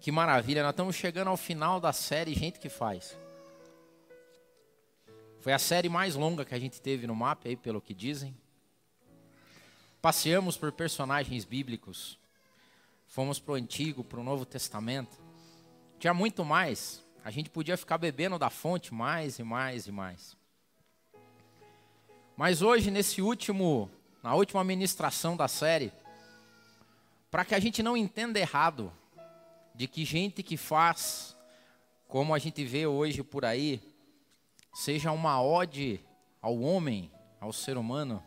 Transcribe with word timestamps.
Que 0.00 0.10
maravilha, 0.10 0.62
nós 0.62 0.70
estamos 0.70 0.96
chegando 0.96 1.28
ao 1.28 1.36
final 1.36 1.78
da 1.78 1.92
série 1.92 2.32
Gente 2.32 2.58
que 2.58 2.70
Faz. 2.70 3.14
Foi 5.40 5.52
a 5.52 5.58
série 5.58 5.90
mais 5.90 6.14
longa 6.14 6.42
que 6.42 6.54
a 6.54 6.58
gente 6.58 6.80
teve 6.80 7.06
no 7.06 7.14
mapa, 7.14 7.48
aí, 7.48 7.56
pelo 7.56 7.82
que 7.82 7.92
dizem. 7.92 8.34
Passeamos 10.00 10.56
por 10.56 10.72
personagens 10.72 11.44
bíblicos. 11.44 12.18
Fomos 13.08 13.38
para 13.38 13.52
o 13.52 13.54
Antigo, 13.56 14.02
para 14.02 14.18
o 14.18 14.24
Novo 14.24 14.46
Testamento. 14.46 15.18
Tinha 15.98 16.14
muito 16.14 16.46
mais. 16.46 17.04
A 17.22 17.30
gente 17.30 17.50
podia 17.50 17.76
ficar 17.76 17.98
bebendo 17.98 18.38
da 18.38 18.48
fonte 18.48 18.94
mais 18.94 19.38
e 19.38 19.42
mais 19.42 19.86
e 19.86 19.92
mais. 19.92 20.34
Mas 22.38 22.62
hoje, 22.62 22.90
nesse 22.90 23.20
último, 23.20 23.90
na 24.22 24.34
última 24.34 24.64
ministração 24.64 25.36
da 25.36 25.46
série, 25.46 25.92
para 27.30 27.44
que 27.44 27.54
a 27.54 27.60
gente 27.60 27.82
não 27.82 27.98
entenda 27.98 28.38
errado 28.38 28.90
de 29.74 29.86
que 29.86 30.04
gente 30.04 30.42
que 30.42 30.56
faz, 30.56 31.36
como 32.08 32.34
a 32.34 32.38
gente 32.38 32.64
vê 32.64 32.86
hoje 32.86 33.22
por 33.22 33.44
aí, 33.44 33.80
seja 34.72 35.12
uma 35.12 35.42
ode 35.42 36.00
ao 36.40 36.58
homem, 36.60 37.10
ao 37.40 37.52
ser 37.52 37.76
humano. 37.76 38.22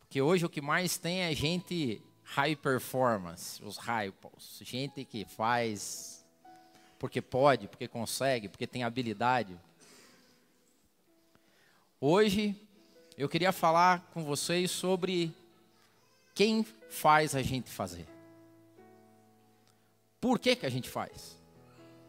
Porque 0.00 0.20
hoje 0.20 0.44
o 0.44 0.50
que 0.50 0.60
mais 0.60 0.98
tem 0.98 1.20
é 1.20 1.34
gente 1.34 2.02
high 2.22 2.56
performance, 2.56 3.62
os 3.62 3.76
hypos, 3.78 4.60
gente 4.62 5.04
que 5.04 5.24
faz 5.24 6.20
porque 7.00 7.22
pode, 7.22 7.66
porque 7.66 7.88
consegue, 7.88 8.48
porque 8.48 8.66
tem 8.66 8.84
habilidade. 8.84 9.58
Hoje 11.98 12.54
eu 13.16 13.26
queria 13.26 13.52
falar 13.52 14.10
com 14.12 14.22
vocês 14.22 14.70
sobre 14.70 15.34
quem 16.34 16.62
faz 16.90 17.34
a 17.34 17.42
gente 17.42 17.70
fazer. 17.70 18.06
Por 20.20 20.38
que, 20.38 20.54
que 20.54 20.66
a 20.66 20.70
gente 20.70 20.88
faz? 20.88 21.36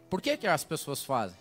Por 0.09 0.21
que, 0.21 0.35
que 0.35 0.45
as 0.45 0.63
pessoas 0.63 1.03
fazem? 1.03 1.39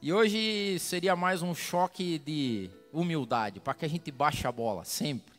E 0.00 0.12
hoje 0.12 0.78
seria 0.78 1.14
mais 1.14 1.42
um 1.42 1.54
choque 1.54 2.18
de 2.18 2.70
humildade, 2.92 3.60
para 3.60 3.74
que 3.74 3.84
a 3.84 3.88
gente 3.88 4.10
baixe 4.10 4.46
a 4.46 4.52
bola, 4.52 4.84
sempre. 4.84 5.36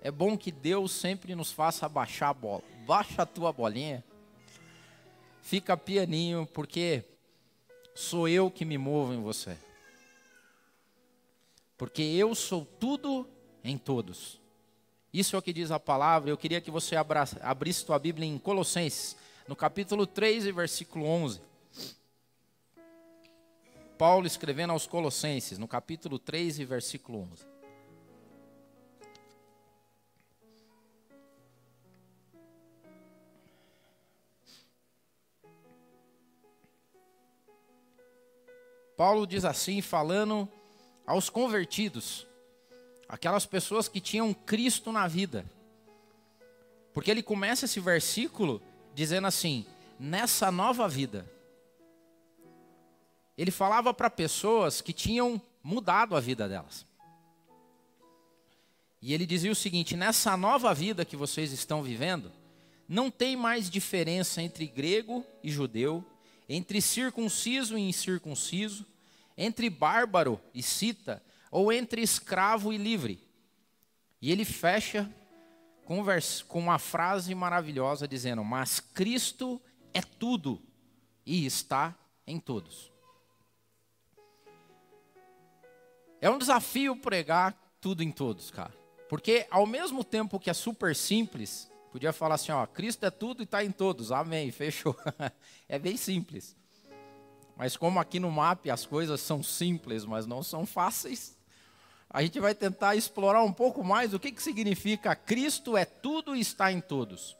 É 0.00 0.10
bom 0.10 0.38
que 0.38 0.50
Deus 0.50 0.92
sempre 0.92 1.34
nos 1.34 1.52
faça 1.52 1.88
baixar 1.88 2.30
a 2.30 2.34
bola. 2.34 2.62
Baixa 2.86 3.22
a 3.22 3.26
tua 3.26 3.52
bolinha. 3.52 4.02
Fica 5.42 5.76
pianinho, 5.76 6.48
porque 6.54 7.04
sou 7.94 8.26
eu 8.26 8.50
que 8.50 8.64
me 8.64 8.78
movo 8.78 9.12
em 9.12 9.20
você. 9.20 9.58
Porque 11.76 12.02
eu 12.02 12.34
sou 12.34 12.64
tudo 12.64 13.28
em 13.62 13.76
todos. 13.76 14.40
Isso 15.12 15.34
é 15.34 15.38
o 15.38 15.42
que 15.42 15.52
diz 15.52 15.70
a 15.70 15.80
palavra. 15.80 16.30
Eu 16.30 16.36
queria 16.36 16.60
que 16.60 16.70
você 16.70 16.94
abrisse 16.96 17.84
tua 17.84 17.98
Bíblia 17.98 18.26
em 18.26 18.38
Colossenses, 18.38 19.16
no 19.48 19.56
capítulo 19.56 20.06
3 20.06 20.46
e 20.46 20.52
versículo 20.52 21.04
11. 21.04 21.40
Paulo 23.98 24.26
escrevendo 24.26 24.70
aos 24.70 24.86
Colossenses, 24.86 25.58
no 25.58 25.68
capítulo 25.68 26.18
3 26.18 26.60
e 26.60 26.64
versículo 26.64 27.28
11. 27.32 27.50
Paulo 38.96 39.26
diz 39.26 39.44
assim, 39.44 39.80
falando 39.80 40.48
aos 41.06 41.28
convertidos, 41.28 42.26
aquelas 43.10 43.44
pessoas 43.44 43.88
que 43.88 44.00
tinham 44.00 44.32
Cristo 44.32 44.92
na 44.92 45.08
vida. 45.08 45.44
Porque 46.94 47.10
ele 47.10 47.22
começa 47.22 47.64
esse 47.64 47.80
versículo 47.80 48.62
dizendo 48.94 49.26
assim: 49.26 49.66
nessa 49.98 50.50
nova 50.50 50.88
vida 50.88 51.26
ele 53.36 53.50
falava 53.50 53.94
para 53.94 54.10
pessoas 54.10 54.82
que 54.82 54.92
tinham 54.92 55.40
mudado 55.62 56.14
a 56.14 56.20
vida 56.20 56.46
delas. 56.48 56.84
E 59.00 59.14
ele 59.14 59.26
dizia 59.26 59.50
o 59.50 59.56
seguinte: 59.56 59.96
nessa 59.96 60.36
nova 60.36 60.72
vida 60.74 61.04
que 61.04 61.16
vocês 61.16 61.52
estão 61.52 61.82
vivendo, 61.82 62.30
não 62.86 63.10
tem 63.10 63.36
mais 63.36 63.70
diferença 63.70 64.42
entre 64.42 64.66
grego 64.66 65.24
e 65.42 65.50
judeu, 65.50 66.04
entre 66.48 66.82
circunciso 66.82 67.78
e 67.78 67.80
incircunciso, 67.80 68.84
entre 69.38 69.70
bárbaro 69.70 70.40
e 70.52 70.62
cita, 70.62 71.22
ou 71.50 71.72
entre 71.72 72.02
escravo 72.02 72.72
e 72.72 72.76
livre. 72.76 73.26
E 74.22 74.30
ele 74.30 74.44
fecha 74.44 75.10
com, 75.84 76.58
uma 76.58 76.78
frase 76.78 77.34
maravilhosa 77.34 78.06
dizendo: 78.06 78.44
Mas 78.44 78.78
Cristo 78.78 79.60
é 79.92 80.00
tudo 80.00 80.62
e 81.26 81.44
está 81.44 81.94
em 82.26 82.38
todos. 82.38 82.92
É 86.20 86.28
um 86.28 86.38
desafio 86.38 86.94
pregar 86.94 87.56
tudo 87.80 88.02
em 88.02 88.12
todos, 88.12 88.50
cara. 88.50 88.72
Porque 89.08 89.46
ao 89.50 89.66
mesmo 89.66 90.04
tempo 90.04 90.38
que 90.38 90.50
é 90.50 90.54
super 90.54 90.94
simples, 90.94 91.68
podia 91.90 92.12
falar 92.12 92.36
assim, 92.36 92.52
ó, 92.52 92.64
Cristo 92.66 93.04
é 93.04 93.10
tudo 93.10 93.42
e 93.42 93.44
está 93.44 93.64
em 93.64 93.72
todos. 93.72 94.12
Amém, 94.12 94.52
fechou. 94.52 94.94
é 95.68 95.78
bem 95.78 95.96
simples. 95.96 96.54
Mas 97.56 97.76
como 97.76 97.98
aqui 97.98 98.20
no 98.20 98.30
MAP 98.30 98.70
as 98.70 98.86
coisas 98.86 99.20
são 99.20 99.42
simples, 99.42 100.04
mas 100.04 100.26
não 100.26 100.42
são 100.42 100.64
fáceis, 100.64 101.36
a 102.12 102.22
gente 102.22 102.40
vai 102.40 102.54
tentar 102.54 102.96
explorar 102.96 103.44
um 103.44 103.52
pouco 103.52 103.84
mais 103.84 104.12
o 104.12 104.18
que, 104.18 104.32
que 104.32 104.42
significa 104.42 105.14
Cristo 105.14 105.76
é 105.76 105.84
tudo 105.84 106.34
e 106.34 106.40
está 106.40 106.72
em 106.72 106.80
todos. 106.80 107.36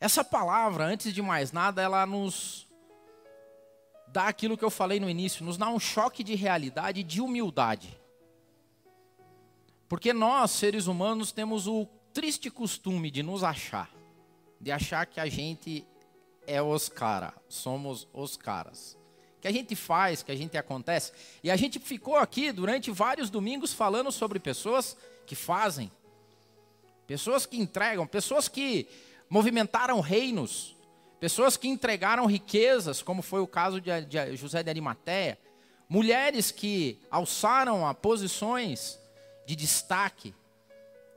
Essa 0.00 0.24
palavra, 0.24 0.86
antes 0.86 1.12
de 1.12 1.20
mais 1.20 1.52
nada, 1.52 1.82
ela 1.82 2.06
nos 2.06 2.66
dá 4.08 4.28
aquilo 4.28 4.56
que 4.56 4.64
eu 4.64 4.70
falei 4.70 4.98
no 4.98 5.08
início, 5.08 5.44
nos 5.44 5.58
dá 5.58 5.68
um 5.68 5.78
choque 5.78 6.24
de 6.24 6.34
realidade 6.34 7.00
e 7.00 7.04
de 7.04 7.20
humildade. 7.20 8.00
Porque 9.88 10.12
nós, 10.14 10.52
seres 10.52 10.86
humanos, 10.86 11.32
temos 11.32 11.66
o 11.66 11.86
triste 12.14 12.50
costume 12.50 13.10
de 13.10 13.22
nos 13.22 13.44
achar, 13.44 13.90
de 14.58 14.72
achar 14.72 15.04
que 15.04 15.20
a 15.20 15.26
gente 15.26 15.86
é 16.46 16.62
os 16.62 16.88
caras, 16.88 17.34
somos 17.46 18.08
os 18.12 18.38
caras. 18.38 19.01
Que 19.42 19.48
a 19.48 19.52
gente 19.52 19.74
faz, 19.74 20.22
que 20.22 20.30
a 20.30 20.36
gente 20.36 20.56
acontece. 20.56 21.12
E 21.42 21.50
a 21.50 21.56
gente 21.56 21.80
ficou 21.80 22.16
aqui 22.16 22.52
durante 22.52 22.92
vários 22.92 23.28
domingos 23.28 23.72
falando 23.74 24.12
sobre 24.12 24.38
pessoas 24.38 24.96
que 25.26 25.34
fazem, 25.34 25.90
pessoas 27.08 27.44
que 27.44 27.58
entregam, 27.58 28.06
pessoas 28.06 28.46
que 28.46 28.88
movimentaram 29.28 29.98
reinos, 29.98 30.76
pessoas 31.18 31.56
que 31.56 31.66
entregaram 31.66 32.24
riquezas, 32.26 33.02
como 33.02 33.20
foi 33.20 33.40
o 33.40 33.46
caso 33.46 33.80
de, 33.80 33.90
José 34.36 34.62
de 34.62 34.70
Arimateia, 34.70 35.36
mulheres 35.88 36.52
que 36.52 37.00
alçaram 37.10 37.84
a 37.86 37.92
posições 37.92 38.96
de 39.44 39.56
destaque, 39.56 40.32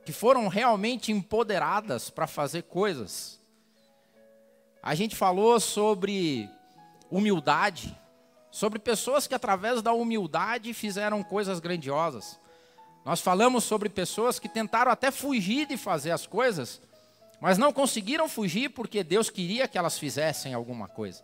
que 0.04 0.12
foram 0.12 0.48
realmente 0.48 1.12
empoderadas 1.12 2.10
para 2.10 2.26
fazer 2.26 2.64
coisas. 2.64 3.40
A 4.82 4.96
gente 4.96 5.16
falou 5.16 5.60
sobre 5.60 6.50
humildade, 7.10 7.96
sobre 8.56 8.80
pessoas 8.80 9.28
que 9.28 9.36
através 9.36 9.82
da 9.82 9.92
humildade 9.92 10.74
fizeram 10.74 11.22
coisas 11.22 11.60
grandiosas. 11.60 12.40
Nós 13.04 13.20
falamos 13.20 13.66
sobre 13.66 13.90
pessoas 13.90 14.40
que 14.40 14.48
tentaram 14.48 14.90
até 14.90 15.12
fugir 15.12 15.68
de 15.68 15.76
fazer 15.76 16.12
as 16.12 16.26
coisas, 16.26 16.82
mas 17.42 17.58
não 17.58 17.74
conseguiram 17.74 18.30
fugir 18.30 18.70
porque 18.70 19.04
Deus 19.04 19.30
queria 19.30 19.68
que 19.68 19.78
elas 19.78 20.00
fizessem 20.00 20.54
alguma 20.54 20.88
coisa. 20.88 21.22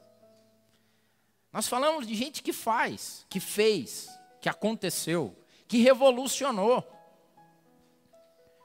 Nós 1.53 1.69
falamos 1.69 2.05
de 2.05 2.15
gente 2.15 2.43
que 2.43 2.51
faz, 2.51 3.25
que 3.29 3.39
fez, 3.39 4.09
que 4.41 4.49
aconteceu, 4.49 5.33
que 5.69 5.77
revolucionou. 5.77 6.85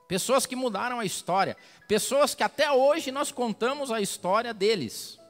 Pessoas 0.08 0.44
que 0.44 0.56
mudaram 0.56 0.98
a 0.98 1.04
história, 1.04 1.56
pessoas 1.86 2.34
que 2.34 2.42
até 2.42 2.72
hoje 2.72 3.12
nós 3.12 3.30
contamos 3.30 3.92
a 3.92 4.00
história 4.00 4.52
deles. 4.52 5.20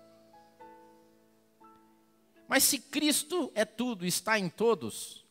Mas 2.48 2.62
se 2.62 2.78
Cristo 2.78 3.50
é 3.54 3.64
tudo, 3.64 4.06
está 4.06 4.38
em 4.38 4.48
todos, 4.48 5.24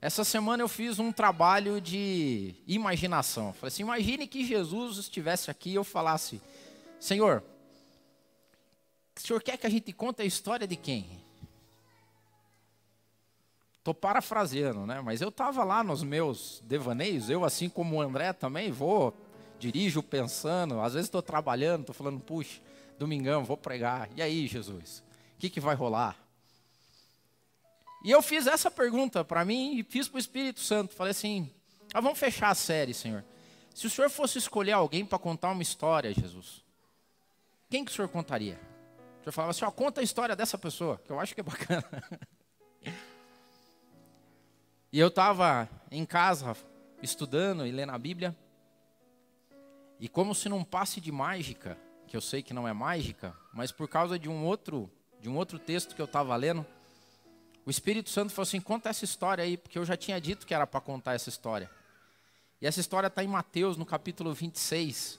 essa 0.00 0.24
semana 0.24 0.62
eu 0.62 0.68
fiz 0.68 0.98
um 0.98 1.12
trabalho 1.12 1.80
de 1.80 2.54
imaginação. 2.66 3.52
Falei 3.52 3.68
assim: 3.68 3.82
imagine 3.82 4.26
que 4.26 4.44
Jesus 4.44 4.96
estivesse 4.96 5.50
aqui 5.50 5.70
e 5.70 5.74
eu 5.74 5.84
falasse, 5.84 6.40
Senhor, 6.98 7.42
o 9.16 9.20
senhor 9.20 9.42
quer 9.42 9.58
que 9.58 9.66
a 9.66 9.70
gente 9.70 9.92
conte 9.92 10.22
a 10.22 10.24
história 10.24 10.66
de 10.66 10.76
quem? 10.76 11.20
Estou 13.76 13.92
parafraseando, 13.92 14.86
né? 14.86 15.00
Mas 15.00 15.20
eu 15.20 15.28
estava 15.28 15.64
lá 15.64 15.82
nos 15.82 16.02
meus 16.02 16.62
devaneios, 16.64 17.28
eu 17.28 17.44
assim 17.44 17.68
como 17.68 17.96
o 17.96 18.00
André 18.00 18.32
também 18.32 18.70
vou, 18.70 19.14
dirijo 19.58 20.02
pensando, 20.02 20.80
às 20.80 20.94
vezes 20.94 21.08
estou 21.08 21.22
trabalhando, 21.22 21.80
estou 21.80 21.94
falando, 21.94 22.20
puxa, 22.20 22.60
domingão, 22.98 23.44
vou 23.44 23.56
pregar. 23.56 24.08
E 24.16 24.22
aí, 24.22 24.46
Jesus, 24.46 25.02
que, 25.40 25.50
que 25.50 25.60
vai 25.60 25.74
rolar? 25.74 26.16
E 28.04 28.10
eu 28.10 28.22
fiz 28.22 28.46
essa 28.46 28.70
pergunta 28.70 29.24
para 29.24 29.44
mim 29.44 29.78
e 29.78 29.82
fiz 29.82 30.08
para 30.08 30.16
o 30.16 30.20
Espírito 30.20 30.60
Santo. 30.60 30.94
Falei 30.94 31.10
assim: 31.10 31.50
ah, 31.92 32.00
vamos 32.00 32.18
fechar 32.18 32.50
a 32.50 32.54
série, 32.54 32.94
Senhor. 32.94 33.24
Se 33.74 33.86
o 33.86 33.90
senhor 33.90 34.10
fosse 34.10 34.38
escolher 34.38 34.72
alguém 34.72 35.04
para 35.04 35.18
contar 35.18 35.50
uma 35.50 35.62
história, 35.62 36.12
Jesus, 36.12 36.62
quem 37.68 37.84
que 37.84 37.90
o 37.90 37.94
senhor 37.94 38.08
contaria? 38.08 38.58
O 39.20 39.22
senhor 39.22 39.32
falava 39.32 39.50
assim, 39.50 39.64
ó, 39.64 39.70
conta 39.70 40.00
a 40.00 40.04
história 40.04 40.34
dessa 40.34 40.58
pessoa, 40.58 41.00
que 41.04 41.10
eu 41.10 41.20
acho 41.20 41.34
que 41.34 41.40
é 41.40 41.44
bacana. 41.44 41.84
e 44.92 44.98
eu 44.98 45.08
estava 45.08 45.68
em 45.90 46.04
casa, 46.04 46.56
estudando 47.02 47.66
e 47.66 47.70
lendo 47.70 47.90
a 47.90 47.98
Bíblia, 47.98 48.36
e 50.00 50.08
como 50.08 50.34
se 50.34 50.48
num 50.48 50.64
passe 50.64 51.00
de 51.00 51.12
mágica, 51.12 51.78
que 52.06 52.16
eu 52.16 52.20
sei 52.20 52.42
que 52.42 52.54
não 52.54 52.66
é 52.66 52.72
mágica, 52.72 53.36
mas 53.52 53.70
por 53.70 53.88
causa 53.88 54.18
de 54.18 54.28
um 54.28 54.44
outro, 54.44 54.90
de 55.20 55.28
um 55.28 55.36
outro 55.36 55.58
texto 55.58 55.94
que 55.94 56.00
eu 56.00 56.06
estava 56.06 56.34
lendo, 56.34 56.66
o 57.64 57.70
Espírito 57.70 58.10
Santo 58.10 58.32
falou 58.32 58.44
assim: 58.44 58.60
conta 58.60 58.88
essa 58.88 59.04
história 59.04 59.44
aí, 59.44 59.56
porque 59.56 59.78
eu 59.78 59.84
já 59.84 59.96
tinha 59.96 60.20
dito 60.20 60.46
que 60.46 60.54
era 60.54 60.66
para 60.66 60.80
contar 60.80 61.14
essa 61.14 61.28
história. 61.28 61.70
E 62.60 62.66
essa 62.66 62.80
história 62.80 63.06
está 63.06 63.22
em 63.22 63.28
Mateus, 63.28 63.76
no 63.76 63.86
capítulo 63.86 64.32
26. 64.34 65.18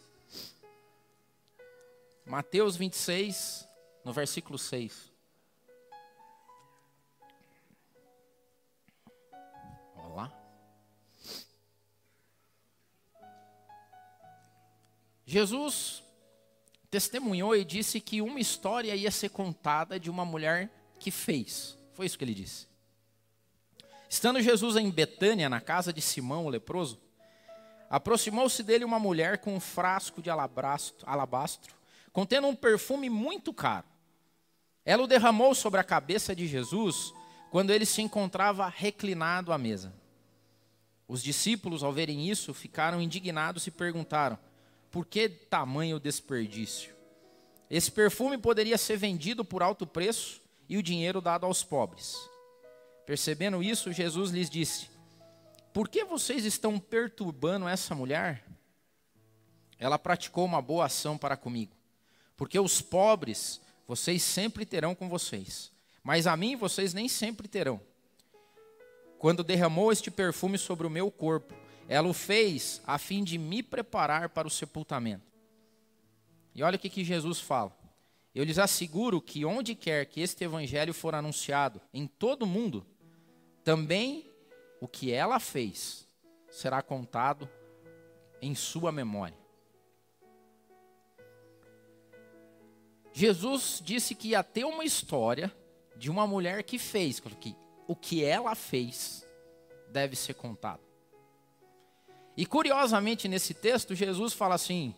Mateus 2.25 2.75
26, 2.75 3.68
no 4.03 4.13
versículo 4.13 4.57
6. 4.57 5.12
Olá. 9.95 10.31
Jesus 15.25 16.04
testemunhou 16.92 17.56
e 17.56 17.64
disse 17.64 18.02
que 18.02 18.22
uma 18.22 18.40
história 18.40 18.94
ia 18.94 19.10
ser 19.10 19.30
contada 19.30 19.98
de 19.98 20.10
uma 20.10 20.26
mulher 20.26 20.70
que 21.00 21.10
fez. 21.10 21.78
Foi 21.94 22.06
isso 22.06 22.18
que 22.18 22.26
ele 22.26 22.36
disse. 22.36 22.68
Estando 24.10 24.42
Jesus 24.42 24.76
em 24.76 24.92
Betânia, 24.92 25.50
na 25.50 25.62
casa 25.62 25.94
de 25.94 26.02
Simão, 26.02 26.46
o 26.46 26.50
leproso, 26.50 27.00
aproximou-se 27.90 28.62
dele 28.62 28.84
uma 28.84 29.00
mulher 29.00 29.38
com 29.38 29.56
um 29.56 29.60
frasco 29.60 30.22
de 30.22 30.30
alabastro, 30.30 31.08
alabastro, 31.10 31.74
contendo 32.12 32.48
um 32.48 32.56
perfume 32.56 33.10
muito 33.10 33.54
caro. 33.54 33.88
Ela 34.84 35.04
o 35.04 35.08
derramou 35.08 35.56
sobre 35.56 35.80
a 35.80 35.86
cabeça 35.86 36.36
de 36.36 36.46
Jesus 36.46 37.14
quando 37.52 37.72
ele 37.72 37.86
se 37.86 38.02
encontrava 38.02 38.68
reclinado 38.68 39.54
à 39.54 39.58
mesa. 39.58 39.94
Os 41.08 41.24
discípulos, 41.24 41.84
ao 41.84 41.94
verem 41.94 42.30
isso, 42.30 42.54
ficaram 42.54 43.02
indignados 43.02 43.66
e 43.68 43.72
perguntaram: 43.72 44.38
por 44.92 45.06
que 45.06 45.30
tamanho 45.30 46.00
desperdício? 46.00 46.94
Esse 47.70 47.90
perfume 47.90 48.38
poderia 48.38 48.78
ser 48.78 48.98
vendido 48.98 49.46
por 49.46 49.64
alto 49.64 49.88
preço 49.88 50.42
e 50.68 50.78
o 50.78 50.84
dinheiro 50.84 51.22
dado 51.22 51.46
aos 51.46 51.64
pobres. 51.64 52.18
Percebendo 53.06 53.64
isso, 53.64 53.94
Jesus 53.94 54.32
lhes 54.32 54.50
disse: 54.50 54.90
Por 55.74 55.88
que 55.88 56.04
vocês 56.04 56.44
estão 56.44 56.78
perturbando 56.78 57.68
essa 57.68 57.96
mulher? 57.96 58.46
Ela 59.80 59.98
praticou 59.98 60.46
uma 60.46 60.62
boa 60.62 60.86
ação 60.86 61.18
para 61.18 61.38
comigo. 61.38 61.74
Porque 62.36 62.60
os 62.60 62.82
pobres 62.82 63.62
vocês 63.88 64.22
sempre 64.22 64.66
terão 64.66 64.94
com 64.94 65.08
vocês, 65.08 65.72
mas 66.04 66.28
a 66.28 66.36
mim 66.36 66.56
vocês 66.56 66.94
nem 66.94 67.08
sempre 67.08 67.48
terão. 67.48 67.80
Quando 69.18 69.44
derramou 69.44 69.92
este 69.92 70.10
perfume 70.12 70.58
sobre 70.58 70.86
o 70.86 70.90
meu 70.90 71.12
corpo, 71.12 71.54
ela 71.92 72.08
o 72.08 72.14
fez 72.14 72.82
a 72.88 72.98
fim 72.98 73.22
de 73.22 73.38
me 73.38 73.62
preparar 73.62 74.30
para 74.30 74.48
o 74.48 74.50
sepultamento. 74.50 75.30
E 76.56 76.64
olha 76.64 76.78
o 76.78 76.80
que, 76.80 76.90
que 76.90 77.04
Jesus 77.04 77.42
fala. 77.42 77.78
Eu 78.34 78.46
lhes 78.46 78.58
asseguro 78.58 79.22
que 79.22 79.44
onde 79.44 79.76
quer 79.76 80.06
que 80.06 80.22
este 80.22 80.46
evangelho 80.46 80.94
for 80.94 81.14
anunciado 81.14 81.82
em 81.94 82.08
todo 82.08 82.44
o 82.44 82.48
mundo, 82.48 82.86
também 83.62 84.26
o 84.80 84.88
que 84.88 85.12
ela 85.12 85.38
fez 85.38 86.08
será 86.50 86.82
contado 86.82 87.50
em 88.42 88.56
sua 88.56 88.90
memória. 88.90 89.38
Jesus 93.12 93.82
disse 93.84 94.16
que 94.16 94.30
ia 94.30 94.42
ter 94.46 94.64
uma 94.64 94.86
história 94.86 95.54
de 95.98 96.10
uma 96.10 96.26
mulher 96.26 96.64
que 96.64 96.80
fez, 96.80 97.20
que 97.20 97.54
o 97.86 97.98
que 97.98 98.24
ela 98.24 98.56
fez 98.56 99.28
deve 99.92 100.16
ser 100.16 100.36
contado. 100.36 100.91
E 102.36 102.45
curiosamente 102.45 103.28
nesse 103.28 103.54
texto 103.54 103.94
Jesus 103.94 104.33
fala 104.33 104.56
assim: 104.56 104.95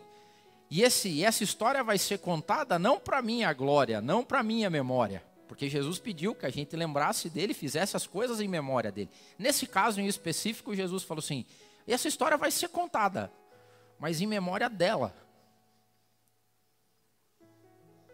e 0.69 0.81
esse, 0.81 1.23
essa 1.23 1.43
história 1.43 1.83
vai 1.83 1.99
ser 1.99 2.17
contada 2.17 2.79
não 2.79 2.99
para 2.99 3.21
minha 3.21 3.53
glória, 3.53 4.01
não 4.01 4.23
para 4.23 4.41
minha 4.41 4.71
memória. 4.71 5.23
Porque 5.47 5.69
Jesus 5.69 5.99
pediu 5.99 6.33
que 6.33 6.47
a 6.47 6.49
gente 6.49 6.75
lembrasse 6.75 7.29
dele, 7.29 7.53
fizesse 7.53 7.95
as 7.95 8.07
coisas 8.07 8.41
em 8.41 8.47
memória 8.47 8.91
dele. 8.91 9.11
Nesse 9.37 9.67
caso 9.67 10.01
em 10.01 10.07
específico, 10.07 10.73
Jesus 10.73 11.03
falou 11.03 11.19
assim: 11.19 11.45
essa 11.87 12.07
história 12.07 12.37
vai 12.37 12.49
ser 12.49 12.69
contada, 12.69 13.31
mas 13.99 14.19
em 14.19 14.25
memória 14.25 14.67
dela. 14.67 15.15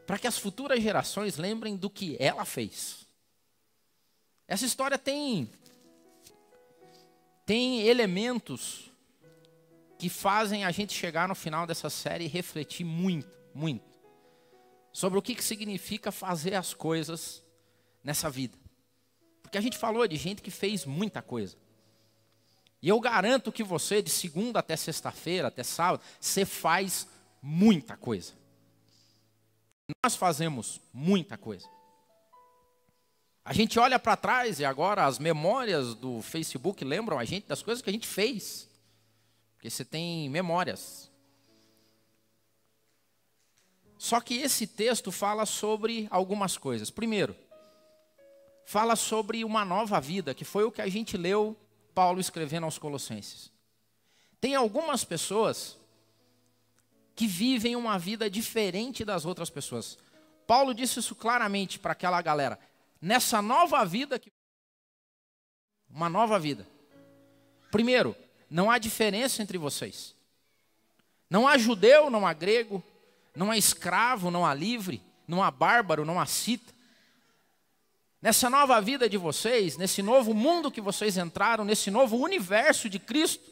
Para 0.06 0.18
que 0.18 0.28
as 0.28 0.38
futuras 0.38 0.82
gerações 0.82 1.38
lembrem 1.38 1.78
do 1.78 1.90
que 1.90 2.18
ela 2.20 2.44
fez. 2.44 3.08
Essa 4.48 4.66
história 4.66 4.98
tem 4.98 5.50
tem 7.46 7.88
elementos 7.88 8.89
que 10.00 10.08
fazem 10.10 10.64
a 10.64 10.72
gente 10.72 10.94
chegar 10.94 11.28
no 11.28 11.36
final 11.36 11.68
dessa 11.68 11.90
série 11.90 12.24
e 12.24 12.28
refletir 12.28 12.86
muito, 12.86 13.30
muito, 13.54 14.00
sobre 14.94 15.20
o 15.20 15.22
que, 15.22 15.36
que 15.36 15.44
significa 15.44 16.10
fazer 16.10 16.56
as 16.56 16.74
coisas 16.74 17.44
nessa 18.02 18.30
vida. 18.30 18.58
Porque 19.44 19.58
a 19.58 19.62
gente 19.62 19.78
falou 19.78 20.08
de 20.08 20.16
gente 20.16 20.42
que 20.42 20.50
fez 20.50 20.86
muita 20.86 21.22
coisa. 21.22 21.58
E 22.82 22.88
eu 22.88 22.98
garanto 23.02 23.52
que 23.52 23.62
você, 23.62 24.02
de 24.02 24.10
segunda 24.10 24.60
até 24.60 24.78
sexta-feira, 24.78 25.50
até 25.50 25.64
sábado, 25.64 26.02
você 26.18 26.46
faz 26.46 27.06
muita 27.42 27.98
coisa. 27.98 28.32
Nós 30.02 30.16
fazemos 30.16 30.80
muita 30.94 31.38
coisa. 31.38 31.68
A 33.44 33.52
gente 33.52 33.78
olha 33.78 34.00
para 34.00 34.16
trás 34.16 34.62
e 34.62 34.66
agora 34.66 35.06
as 35.06 35.20
memórias 35.20 35.94
do 35.94 36.22
Facebook 36.22 36.86
lembram 36.86 37.20
a 37.20 37.26
gente 37.26 37.48
das 37.48 37.62
coisas 37.62 37.82
que 37.82 37.90
a 37.90 37.94
gente 37.94 38.08
fez. 38.08 38.70
Porque 39.60 39.70
você 39.70 39.84
tem 39.84 40.30
memórias. 40.30 41.12
Só 43.98 44.22
que 44.22 44.36
esse 44.36 44.66
texto 44.66 45.12
fala 45.12 45.46
sobre 45.46 46.08
algumas 46.10 46.58
coisas. 46.58 46.90
Primeiro, 46.90 47.36
fala 48.66 48.96
sobre 48.96 49.44
uma 49.44 49.66
nova 49.66 50.00
vida, 50.00 50.34
que 50.34 50.46
foi 50.46 50.64
o 50.64 50.72
que 50.72 50.82
a 50.82 50.88
gente 50.88 51.18
leu 51.18 51.58
Paulo 51.94 52.22
escrevendo 52.22 52.64
aos 52.64 52.78
Colossenses. 52.78 53.52
Tem 54.40 54.56
algumas 54.56 55.04
pessoas 55.04 55.78
que 57.14 57.28
vivem 57.28 57.76
uma 57.76 58.00
vida 58.00 58.30
diferente 58.30 59.04
das 59.04 59.26
outras 59.26 59.50
pessoas. 59.50 59.98
Paulo 60.48 60.74
disse 60.74 61.00
isso 61.00 61.14
claramente 61.14 61.78
para 61.78 61.92
aquela 61.92 62.22
galera. 62.22 62.58
Nessa 63.02 63.42
nova 63.42 63.84
vida 63.84 64.18
que 64.18 64.32
uma 65.90 66.08
nova 66.08 66.40
vida. 66.40 66.66
Primeiro, 67.70 68.16
não 68.50 68.72
há 68.72 68.78
diferença 68.78 69.42
entre 69.42 69.58
vocês. 69.58 70.16
Não 71.30 71.48
há 71.48 71.58
judeu, 71.58 72.10
não 72.10 72.26
há 72.26 72.34
grego, 72.34 72.84
não 73.36 73.52
há 73.52 73.58
escravo, 73.58 74.32
não 74.32 74.46
há 74.46 74.54
livre, 74.54 75.02
não 75.28 75.44
há 75.44 75.52
bárbaro, 75.52 76.06
não 76.06 76.20
há 76.20 76.26
cita. 76.26 76.74
Nessa 78.22 78.50
nova 78.50 78.82
vida 78.82 79.08
de 79.08 79.16
vocês, 79.16 79.78
nesse 79.78 80.02
novo 80.02 80.34
mundo 80.34 80.72
que 80.72 80.82
vocês 80.82 81.18
entraram, 81.18 81.64
nesse 81.64 81.90
novo 81.90 82.18
universo 82.18 82.90
de 82.90 83.00
Cristo, 83.00 83.44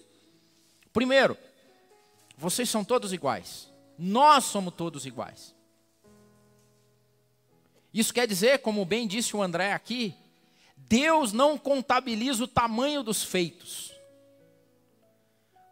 primeiro, 0.92 1.38
vocês 2.38 2.70
são 2.70 2.84
todos 2.84 3.14
iguais. 3.14 3.72
Nós 3.98 4.46
somos 4.46 4.74
todos 4.74 5.06
iguais. 5.06 5.56
Isso 7.94 8.14
quer 8.14 8.28
dizer, 8.28 8.60
como 8.60 8.86
bem 8.86 9.08
disse 9.08 9.36
o 9.36 9.42
André 9.42 9.72
aqui, 9.72 10.14
Deus 10.76 11.32
não 11.32 11.58
contabiliza 11.58 12.44
o 12.44 12.48
tamanho 12.48 13.02
dos 13.02 13.24
feitos. 13.24 13.97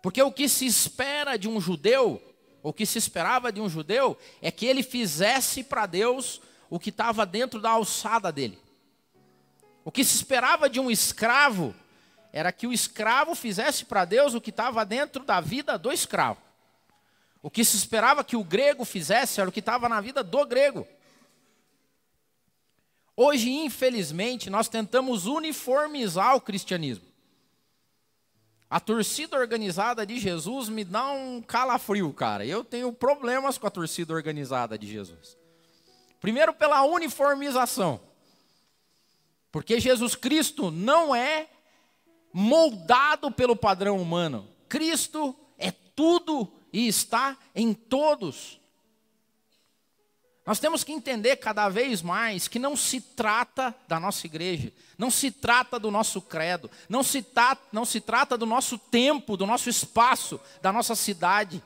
Porque 0.06 0.22
o 0.22 0.32
que 0.32 0.48
se 0.48 0.68
espera 0.68 1.36
de 1.36 1.50
um 1.50 1.60
judeu, 1.60 2.22
o 2.62 2.72
que 2.72 2.86
se 2.86 3.00
esperava 3.00 3.52
de 3.52 3.60
um 3.60 3.68
judeu, 3.68 4.16
é 4.40 4.52
que 4.52 4.68
ele 4.68 4.84
fizesse 4.84 5.64
para 5.64 5.88
Deus 5.88 6.40
o 6.70 6.80
que 6.80 6.92
estava 6.92 7.26
dentro 7.26 7.60
da 7.60 7.72
alçada 7.72 8.32
dele. 8.32 8.60
O 9.84 9.92
que 9.92 10.04
se 10.04 10.14
esperava 10.14 10.70
de 10.70 10.80
um 10.80 10.92
escravo 10.92 11.74
era 12.32 12.52
que 12.52 12.68
o 12.68 12.72
escravo 12.72 13.34
fizesse 13.34 13.84
para 13.84 14.06
Deus 14.06 14.36
o 14.36 14.42
que 14.42 14.52
estava 14.52 14.86
dentro 14.86 15.24
da 15.24 15.42
vida 15.42 15.76
do 15.76 15.92
escravo. 15.92 16.40
O 17.42 17.50
que 17.50 17.66
se 17.66 17.76
esperava 17.76 18.24
que 18.24 18.36
o 18.36 18.44
grego 18.44 18.86
fizesse 18.86 19.42
era 19.42 19.50
o 19.50 19.52
que 19.52 19.60
estava 19.60 19.90
na 19.90 20.02
vida 20.02 20.22
do 20.24 20.46
grego. 20.46 20.88
Hoje, 23.18 23.50
infelizmente, 23.50 24.52
nós 24.52 24.70
tentamos 24.70 25.26
uniformizar 25.26 26.36
o 26.36 26.42
cristianismo. 26.42 27.15
A 28.70 28.80
torcida 28.80 29.38
organizada 29.38 30.06
de 30.06 30.20
Jesus 30.20 30.70
me 30.70 30.84
dá 30.84 31.12
um 31.12 31.42
calafrio, 31.42 32.12
cara. 32.12 32.46
Eu 32.46 32.64
tenho 32.64 32.92
problemas 32.92 33.58
com 33.58 33.68
a 33.68 33.72
torcida 33.72 34.14
organizada 34.14 34.78
de 34.78 34.88
Jesus. 34.88 35.38
Primeiro, 36.20 36.54
pela 36.54 36.84
uniformização. 36.84 38.00
Porque 39.52 39.80
Jesus 39.80 40.16
Cristo 40.16 40.72
não 40.72 41.16
é 41.16 41.48
moldado 42.34 43.32
pelo 43.32 43.56
padrão 43.56 44.02
humano. 44.02 44.48
Cristo 44.68 45.36
é 45.58 45.72
tudo 45.72 46.52
e 46.74 46.88
está 46.88 47.38
em 47.54 47.74
todos. 47.74 48.60
Nós 50.46 50.60
temos 50.60 50.84
que 50.84 50.92
entender 50.92 51.38
cada 51.38 51.68
vez 51.70 52.04
mais 52.04 52.48
que 52.48 52.60
não 52.60 52.76
se 52.76 53.02
trata 53.02 53.76
da 53.88 54.00
nossa 54.00 54.28
igreja, 54.28 54.72
não 54.96 55.10
se 55.10 55.32
trata 55.32 55.80
do 55.80 55.90
nosso 55.90 56.22
credo, 56.22 56.70
não 56.88 57.02
se, 57.02 57.24
ta, 57.24 57.58
não 57.72 57.84
se 57.84 58.00
trata 58.00 58.38
do 58.38 58.46
nosso 58.46 58.78
tempo, 58.78 59.36
do 59.36 59.48
nosso 59.48 59.70
espaço, 59.70 60.40
da 60.62 60.72
nossa 60.72 60.94
cidade. 60.94 61.64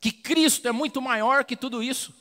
Que 0.00 0.10
Cristo 0.10 0.66
é 0.66 0.72
muito 0.72 1.02
maior 1.02 1.44
que 1.44 1.54
tudo 1.54 1.82
isso. 1.82 2.14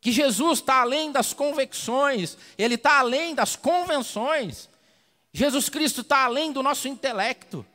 Que 0.00 0.12
Jesus 0.12 0.60
está 0.60 0.82
além 0.82 1.10
das 1.10 1.32
convicções, 1.32 2.38
Ele 2.56 2.76
está 2.76 3.00
além 3.00 3.34
das 3.34 3.56
convenções. 3.56 4.68
Jesus 5.32 5.68
Cristo 5.68 6.02
está 6.02 6.24
além 6.24 6.52
do 6.52 6.62
nosso 6.62 6.86
intelecto. 6.86 7.66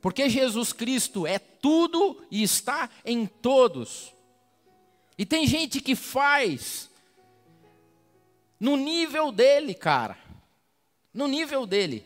Porque 0.00 0.28
Jesus 0.28 0.72
Cristo 0.72 1.26
é 1.26 1.40
tudo 1.62 2.22
e 2.30 2.42
está 2.42 2.90
em 3.04 3.24
todos. 3.24 4.12
E 5.16 5.24
tem 5.24 5.46
gente 5.46 5.80
que 5.80 5.94
faz 5.94 6.90
no 8.58 8.76
nível 8.76 9.32
dele, 9.32 9.72
cara. 9.72 10.18
No 11.14 11.26
nível 11.26 11.64
dele. 11.64 12.04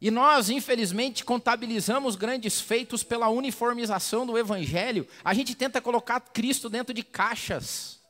E 0.00 0.10
nós, 0.10 0.50
infelizmente, 0.50 1.24
contabilizamos 1.24 2.16
grandes 2.16 2.60
feitos 2.60 3.02
pela 3.02 3.28
uniformização 3.28 4.26
do 4.26 4.38
Evangelho. 4.38 5.08
A 5.24 5.34
gente 5.34 5.54
tenta 5.54 5.80
colocar 5.80 6.20
Cristo 6.20 6.68
dentro 6.68 6.94
de 6.94 7.02
caixas. 7.02 8.00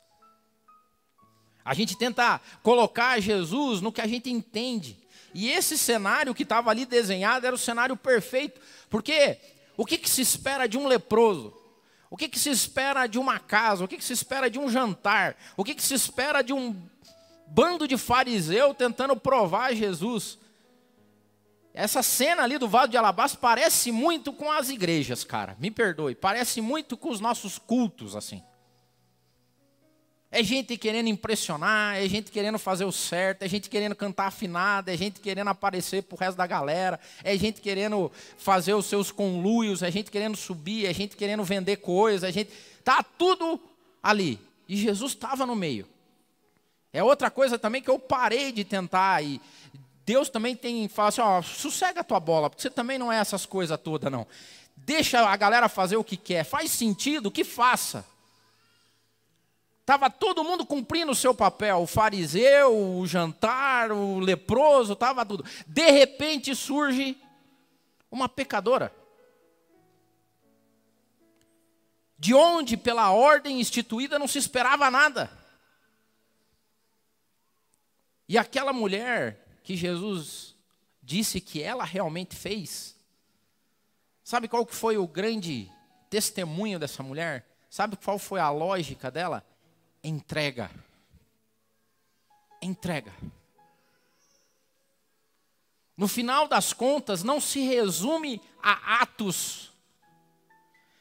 A 1.67 1.75
gente 1.75 1.99
tenta 1.99 2.41
colocar 2.63 3.21
Jesus 3.21 3.81
no 3.81 3.91
que 3.91 4.01
a 4.01 4.07
gente 4.07 4.31
entende. 4.31 4.97
E 5.35 5.51
esse 5.51 5.77
cenário 5.77 6.33
que 6.33 6.45
estava 6.45 6.71
ali 6.71 6.87
desenhado 6.87 7.45
era 7.45 7.55
o 7.55 7.59
cenário 7.59 7.97
perfeito, 7.97 8.61
porque 8.89 9.37
o 9.77 9.85
que, 9.85 9.99
que 9.99 10.09
se 10.09 10.23
espera 10.23 10.69
de 10.69 10.79
um 10.79 10.87
leproso? 10.87 11.53
O 12.09 12.17
que, 12.17 12.29
que 12.29 12.39
se 12.39 12.51
espera 12.51 13.09
de 13.09 13.19
uma 13.19 13.41
casa? 13.41 13.85
O 13.85 13.89
que, 13.89 13.97
que 13.97 14.05
se 14.05 14.13
espera 14.13 14.49
de 14.49 14.61
um 14.61 14.71
jantar? 14.71 15.37
O 15.57 15.65
que, 15.65 15.75
se 15.83 15.93
espera 15.93 16.41
de 16.41 16.53
um 16.53 16.81
bando 17.49 17.89
de 17.89 17.97
fariseu 17.99 18.73
tentando 18.73 19.17
provar 19.17 19.75
Jesus? 19.75 20.39
Essa 21.75 22.01
cena 22.01 22.45
ali 22.45 22.59
do 22.59 22.69
Vado 22.69 22.93
de 22.93 22.97
Alabastro 22.97 23.41
parece 23.41 23.91
muito 23.91 24.33
com 24.33 24.53
as 24.53 24.71
igrejas, 24.71 25.25
cara. 25.25 25.57
Me 25.59 25.71
perdoe, 25.71 26.15
parece 26.15 26.61
muito 26.61 26.97
com 26.97 27.11
os 27.11 27.21
nossos 27.21 27.59
cultos, 27.59 28.15
assim. 28.15 28.41
É 30.39 30.43
gente 30.43 30.77
querendo 30.77 31.09
impressionar, 31.09 31.97
é 31.97 32.07
gente 32.07 32.31
querendo 32.31 32.59
fazer 32.59 32.85
o 32.85 32.93
certo, 32.93 33.43
é 33.43 33.49
gente 33.49 33.71
querendo 33.71 33.95
cantar 33.95 34.27
afinado, 34.27 34.91
é 34.91 34.97
gente 34.97 35.19
querendo 35.19 35.49
aparecer 35.49 36.03
pro 36.03 36.19
resto 36.19 36.37
da 36.37 36.47
galera, 36.47 37.01
é 37.25 37.35
gente 37.39 37.59
querendo 37.63 38.13
fazer 38.37 38.75
os 38.75 38.85
seus 38.85 39.11
conluios, 39.11 39.83
é 39.83 39.91
gente 39.91 40.11
querendo 40.11 40.37
subir, 40.37 40.85
é 40.85 40.93
gente 40.93 41.17
querendo 41.17 41.43
vender 41.43 41.77
coisas, 41.77 42.23
é 42.29 42.31
gente. 42.31 42.51
Tá 42.85 43.03
tudo 43.03 43.59
ali. 44.03 44.39
E 44.69 44.77
Jesus 44.77 45.13
estava 45.13 45.47
no 45.47 45.57
meio. 45.57 45.87
É 46.93 47.03
outra 47.03 47.31
coisa 47.31 47.59
também 47.59 47.81
que 47.81 47.89
eu 47.89 47.99
parei 47.99 48.53
de 48.53 48.63
tentar 48.63 49.25
e 49.25 49.41
Deus 50.05 50.29
também 50.29 50.55
tem 50.55 50.87
fala 50.87 51.09
assim, 51.09 51.23
ó, 51.23 51.41
sossega 51.41 52.01
a 52.01 52.05
tua 52.05 52.21
bola, 52.21 52.51
porque 52.51 52.61
você 52.61 52.69
também 52.69 52.99
não 52.99 53.11
é 53.11 53.17
essas 53.17 53.47
coisas 53.47 53.81
todas 53.81 54.13
não. 54.13 54.27
Deixa 54.77 55.27
a 55.27 55.35
galera 55.35 55.67
fazer 55.67 55.97
o 55.97 56.05
que 56.05 56.19
quer, 56.19 56.45
faz 56.45 56.73
sentido, 56.73 57.31
que 57.31 57.43
faça. 57.43 58.05
Estava 59.87 60.11
todo 60.11 60.43
mundo 60.43 60.67
cumprindo 60.67 61.13
o 61.13 61.15
seu 61.15 61.33
papel, 61.33 61.79
o 61.79 61.87
fariseu, 61.87 62.99
o 62.99 63.07
jantar, 63.07 63.93
o 63.93 64.19
leproso, 64.19 64.95
estava 64.95 65.25
tudo. 65.25 65.45
De 65.65 65.89
repente 65.93 66.57
surge 66.57 67.17
uma 68.11 68.29
pecadora. 68.29 68.93
De 72.19 72.35
onde, 72.35 72.77
pela 72.77 73.13
ordem 73.13 73.61
instituída, 73.61 74.19
não 74.19 74.27
se 74.27 74.39
esperava 74.39 74.91
nada. 74.91 75.31
E 78.29 78.37
aquela 78.37 78.73
mulher 78.73 79.61
que 79.63 79.77
Jesus 79.77 80.57
disse 81.01 81.41
que 81.41 81.63
ela 81.63 81.85
realmente 81.85 82.35
fez, 82.35 82.97
sabe 84.25 84.49
qual 84.49 84.67
que 84.67 84.75
foi 84.75 84.99
o 84.99 85.07
grande 85.07 85.71
testemunho 86.11 86.77
dessa 86.77 87.05
mulher? 87.05 87.47
Sabe 87.71 87.97
qual 87.97 88.19
foi 88.19 88.41
a 88.41 88.51
lógica 88.51 89.13
dela? 89.13 89.47
Entrega. 90.07 90.71
Entrega. 92.63 93.13
No 95.97 96.07
final 96.07 96.47
das 96.47 96.73
contas, 96.73 97.23
não 97.23 97.41
se 97.41 97.61
resume 97.61 98.41
a 98.63 99.03
atos, 99.03 99.73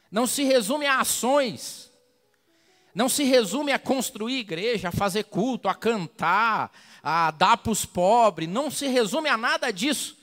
não 0.09 0.25
se 0.25 0.43
resume 0.43 0.85
a 0.85 1.01
ações, 1.01 1.91
não 2.93 3.09
se 3.09 3.23
resume 3.23 3.73
a 3.73 3.79
construir 3.79 4.39
igreja, 4.39 4.87
a 4.87 4.93
fazer 4.93 5.25
culto, 5.25 5.67
a 5.67 5.75
cantar, 5.75 6.71
a 7.03 7.29
dar 7.31 7.57
para 7.57 7.71
os 7.71 7.85
pobres, 7.85 8.47
não 8.47 8.71
se 8.71 8.87
resume 8.87 9.27
a 9.27 9.37
nada 9.37 9.71
disso. 9.71 10.17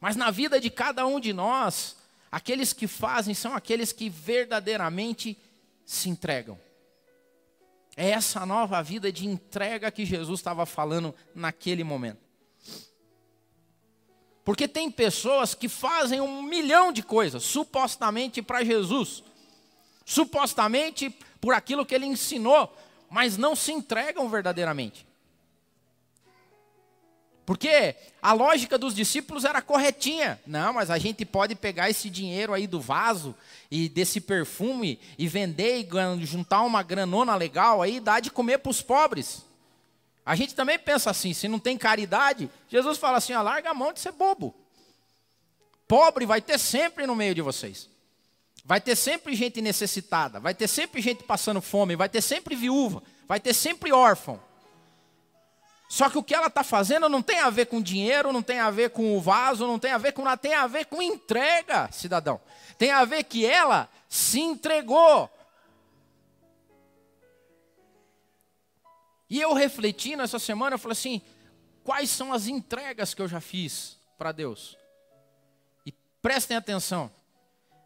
Mas 0.00 0.16
na 0.16 0.30
vida 0.30 0.60
de 0.60 0.68
cada 0.68 1.06
um 1.06 1.20
de 1.20 1.32
nós, 1.32 1.96
aqueles 2.30 2.72
que 2.72 2.88
fazem 2.88 3.34
são 3.34 3.54
aqueles 3.54 3.92
que 3.92 4.10
verdadeiramente 4.10 5.38
se 5.86 6.08
entregam. 6.08 6.58
É 8.00 8.10
essa 8.10 8.46
nova 8.46 8.80
vida 8.80 9.10
de 9.10 9.26
entrega 9.26 9.90
que 9.90 10.06
Jesus 10.06 10.38
estava 10.38 10.64
falando 10.64 11.12
naquele 11.34 11.82
momento. 11.82 12.20
Porque 14.44 14.68
tem 14.68 14.88
pessoas 14.88 15.52
que 15.52 15.68
fazem 15.68 16.20
um 16.20 16.40
milhão 16.40 16.92
de 16.92 17.02
coisas, 17.02 17.42
supostamente 17.42 18.40
para 18.40 18.62
Jesus, 18.62 19.24
supostamente 20.04 21.10
por 21.40 21.52
aquilo 21.52 21.84
que 21.84 21.92
ele 21.92 22.06
ensinou, 22.06 22.72
mas 23.10 23.36
não 23.36 23.56
se 23.56 23.72
entregam 23.72 24.28
verdadeiramente. 24.28 25.04
Porque 27.48 27.96
a 28.20 28.34
lógica 28.34 28.76
dos 28.76 28.94
discípulos 28.94 29.42
era 29.46 29.62
corretinha. 29.62 30.38
Não, 30.46 30.74
mas 30.74 30.90
a 30.90 30.98
gente 30.98 31.24
pode 31.24 31.54
pegar 31.54 31.88
esse 31.88 32.10
dinheiro 32.10 32.52
aí 32.52 32.66
do 32.66 32.78
vaso 32.78 33.34
e 33.70 33.88
desse 33.88 34.20
perfume 34.20 35.00
e 35.16 35.26
vender 35.26 35.78
e 35.80 36.26
juntar 36.26 36.60
uma 36.60 36.82
granona 36.82 37.34
legal 37.34 37.80
aí 37.80 37.96
e 37.96 38.00
dar 38.00 38.20
de 38.20 38.30
comer 38.30 38.58
para 38.58 38.68
os 38.68 38.82
pobres. 38.82 39.46
A 40.26 40.36
gente 40.36 40.54
também 40.54 40.78
pensa 40.78 41.08
assim, 41.08 41.32
se 41.32 41.48
não 41.48 41.58
tem 41.58 41.78
caridade, 41.78 42.50
Jesus 42.68 42.98
fala 42.98 43.16
assim, 43.16 43.32
ó, 43.32 43.40
larga 43.40 43.70
a 43.70 43.74
mão 43.74 43.94
de 43.94 44.00
ser 44.00 44.12
bobo. 44.12 44.54
Pobre 45.88 46.26
vai 46.26 46.42
ter 46.42 46.58
sempre 46.58 47.06
no 47.06 47.16
meio 47.16 47.34
de 47.34 47.40
vocês. 47.40 47.88
Vai 48.62 48.78
ter 48.78 48.94
sempre 48.94 49.34
gente 49.34 49.62
necessitada, 49.62 50.38
vai 50.38 50.52
ter 50.52 50.68
sempre 50.68 51.00
gente 51.00 51.24
passando 51.24 51.62
fome, 51.62 51.96
vai 51.96 52.10
ter 52.10 52.20
sempre 52.20 52.54
viúva, 52.54 53.02
vai 53.26 53.40
ter 53.40 53.54
sempre 53.54 53.90
órfão. 53.90 54.38
Só 55.88 56.10
que 56.10 56.18
o 56.18 56.22
que 56.22 56.34
ela 56.34 56.48
está 56.48 56.62
fazendo 56.62 57.08
não 57.08 57.22
tem 57.22 57.40
a 57.40 57.48
ver 57.48 57.66
com 57.66 57.80
dinheiro, 57.80 58.30
não 58.30 58.42
tem 58.42 58.58
a 58.58 58.70
ver 58.70 58.90
com 58.90 59.16
o 59.16 59.20
vaso, 59.20 59.66
não 59.66 59.78
tem 59.78 59.90
a 59.90 59.98
ver 59.98 60.12
com 60.12 60.22
nada, 60.22 60.36
tem 60.36 60.52
a 60.52 60.66
ver 60.66 60.84
com 60.84 61.00
entrega, 61.00 61.90
cidadão. 61.90 62.38
Tem 62.76 62.90
a 62.90 63.06
ver 63.06 63.24
que 63.24 63.46
ela 63.46 63.88
se 64.06 64.38
entregou. 64.38 65.30
E 69.30 69.40
eu 69.40 69.54
refletindo 69.54 70.22
essa 70.22 70.38
semana, 70.38 70.74
eu 70.74 70.78
falei 70.78 70.92
assim: 70.92 71.22
quais 71.82 72.10
são 72.10 72.34
as 72.34 72.46
entregas 72.46 73.14
que 73.14 73.22
eu 73.22 73.28
já 73.28 73.40
fiz 73.40 73.98
para 74.18 74.30
Deus? 74.30 74.76
E 75.86 75.92
prestem 76.20 76.56
atenção, 76.56 77.10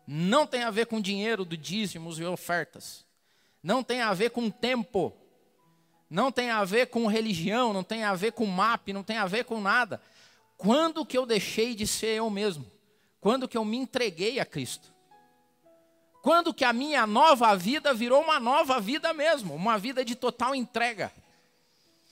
não 0.06 0.44
tem 0.44 0.64
a 0.64 0.70
ver 0.70 0.86
com 0.86 1.00
dinheiro 1.00 1.44
do 1.44 1.56
dízimos 1.56 2.18
e 2.18 2.24
ofertas, 2.24 3.04
não 3.62 3.82
tem 3.82 4.00
a 4.00 4.12
ver 4.12 4.30
com 4.30 4.50
tempo, 4.50 5.12
não 6.12 6.30
tem 6.30 6.50
a 6.50 6.62
ver 6.62 6.88
com 6.88 7.06
religião, 7.06 7.72
não 7.72 7.82
tem 7.82 8.04
a 8.04 8.14
ver 8.14 8.32
com 8.32 8.44
map, 8.44 8.88
não 8.92 9.02
tem 9.02 9.16
a 9.16 9.26
ver 9.26 9.46
com 9.46 9.62
nada. 9.62 9.98
Quando 10.58 11.06
que 11.06 11.16
eu 11.16 11.24
deixei 11.24 11.74
de 11.74 11.86
ser 11.86 12.18
eu 12.18 12.28
mesmo? 12.28 12.70
Quando 13.18 13.48
que 13.48 13.56
eu 13.56 13.64
me 13.64 13.78
entreguei 13.78 14.38
a 14.38 14.44
Cristo? 14.44 14.92
Quando 16.20 16.52
que 16.52 16.64
a 16.64 16.72
minha 16.72 17.06
nova 17.06 17.56
vida 17.56 17.94
virou 17.94 18.20
uma 18.20 18.38
nova 18.38 18.78
vida 18.78 19.14
mesmo, 19.14 19.54
uma 19.54 19.78
vida 19.78 20.04
de 20.04 20.14
total 20.14 20.54
entrega? 20.54 21.10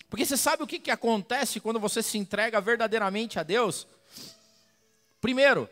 Porque 0.08 0.24
você 0.24 0.36
sabe 0.36 0.62
o 0.62 0.66
que, 0.66 0.78
que 0.78 0.90
acontece 0.90 1.60
quando 1.60 1.78
você 1.78 2.02
se 2.02 2.16
entrega 2.16 2.58
verdadeiramente 2.58 3.38
a 3.38 3.42
Deus? 3.42 3.86
Primeiro, 5.20 5.68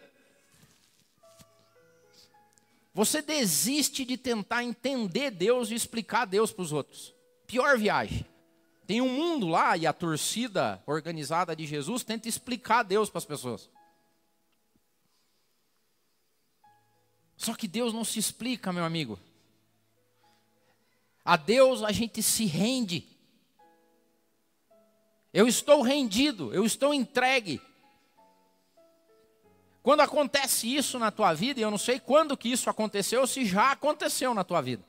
você 2.93 3.23
desiste 3.23 4.05
de 4.05 4.19
tentar 4.19 4.63
entender 4.63 5.31
Deus 5.31 5.71
e 5.71 5.75
explicar 5.75 6.27
Deus 6.27 6.53
para 6.53 6.63
os 6.63 6.73
outros. 6.73 7.17
Pior 7.49 7.79
viagem. 7.79 8.27
Tem 8.87 9.01
um 9.01 9.09
mundo 9.09 9.49
lá 9.49 9.77
e 9.77 9.87
a 9.87 9.93
torcida 9.93 10.83
organizada 10.87 11.57
de 11.57 11.67
Jesus 11.67 12.05
tenta 12.05 12.29
explicar 12.29 12.83
Deus 12.83 13.09
para 13.11 13.19
as 13.19 13.25
pessoas. 13.25 13.69
Só 17.37 17.55
que 17.55 17.67
Deus 17.67 17.93
não 17.93 18.05
se 18.05 18.19
explica, 18.19 18.73
meu 18.73 18.85
amigo. 18.85 19.19
A 21.25 21.37
Deus 21.37 21.83
a 21.83 21.91
gente 21.91 22.23
se 22.23 22.45
rende. 22.45 23.07
Eu 25.33 25.47
estou 25.47 25.83
rendido, 25.83 26.53
eu 26.53 26.65
estou 26.65 26.93
entregue. 26.93 27.63
Quando 29.83 30.01
acontece 30.01 30.75
isso 30.75 30.99
na 30.99 31.11
tua 31.11 31.33
vida, 31.33 31.61
e 31.61 31.63
eu 31.63 31.71
não 31.71 31.79
sei 31.79 31.99
quando 31.99 32.37
que 32.37 32.51
isso 32.51 32.69
aconteceu, 32.69 33.27
se 33.27 33.47
já 33.47 33.73
aconteceu 33.73 34.35
na 34.35 34.45
tua 34.45 34.61
vida. 34.61 34.88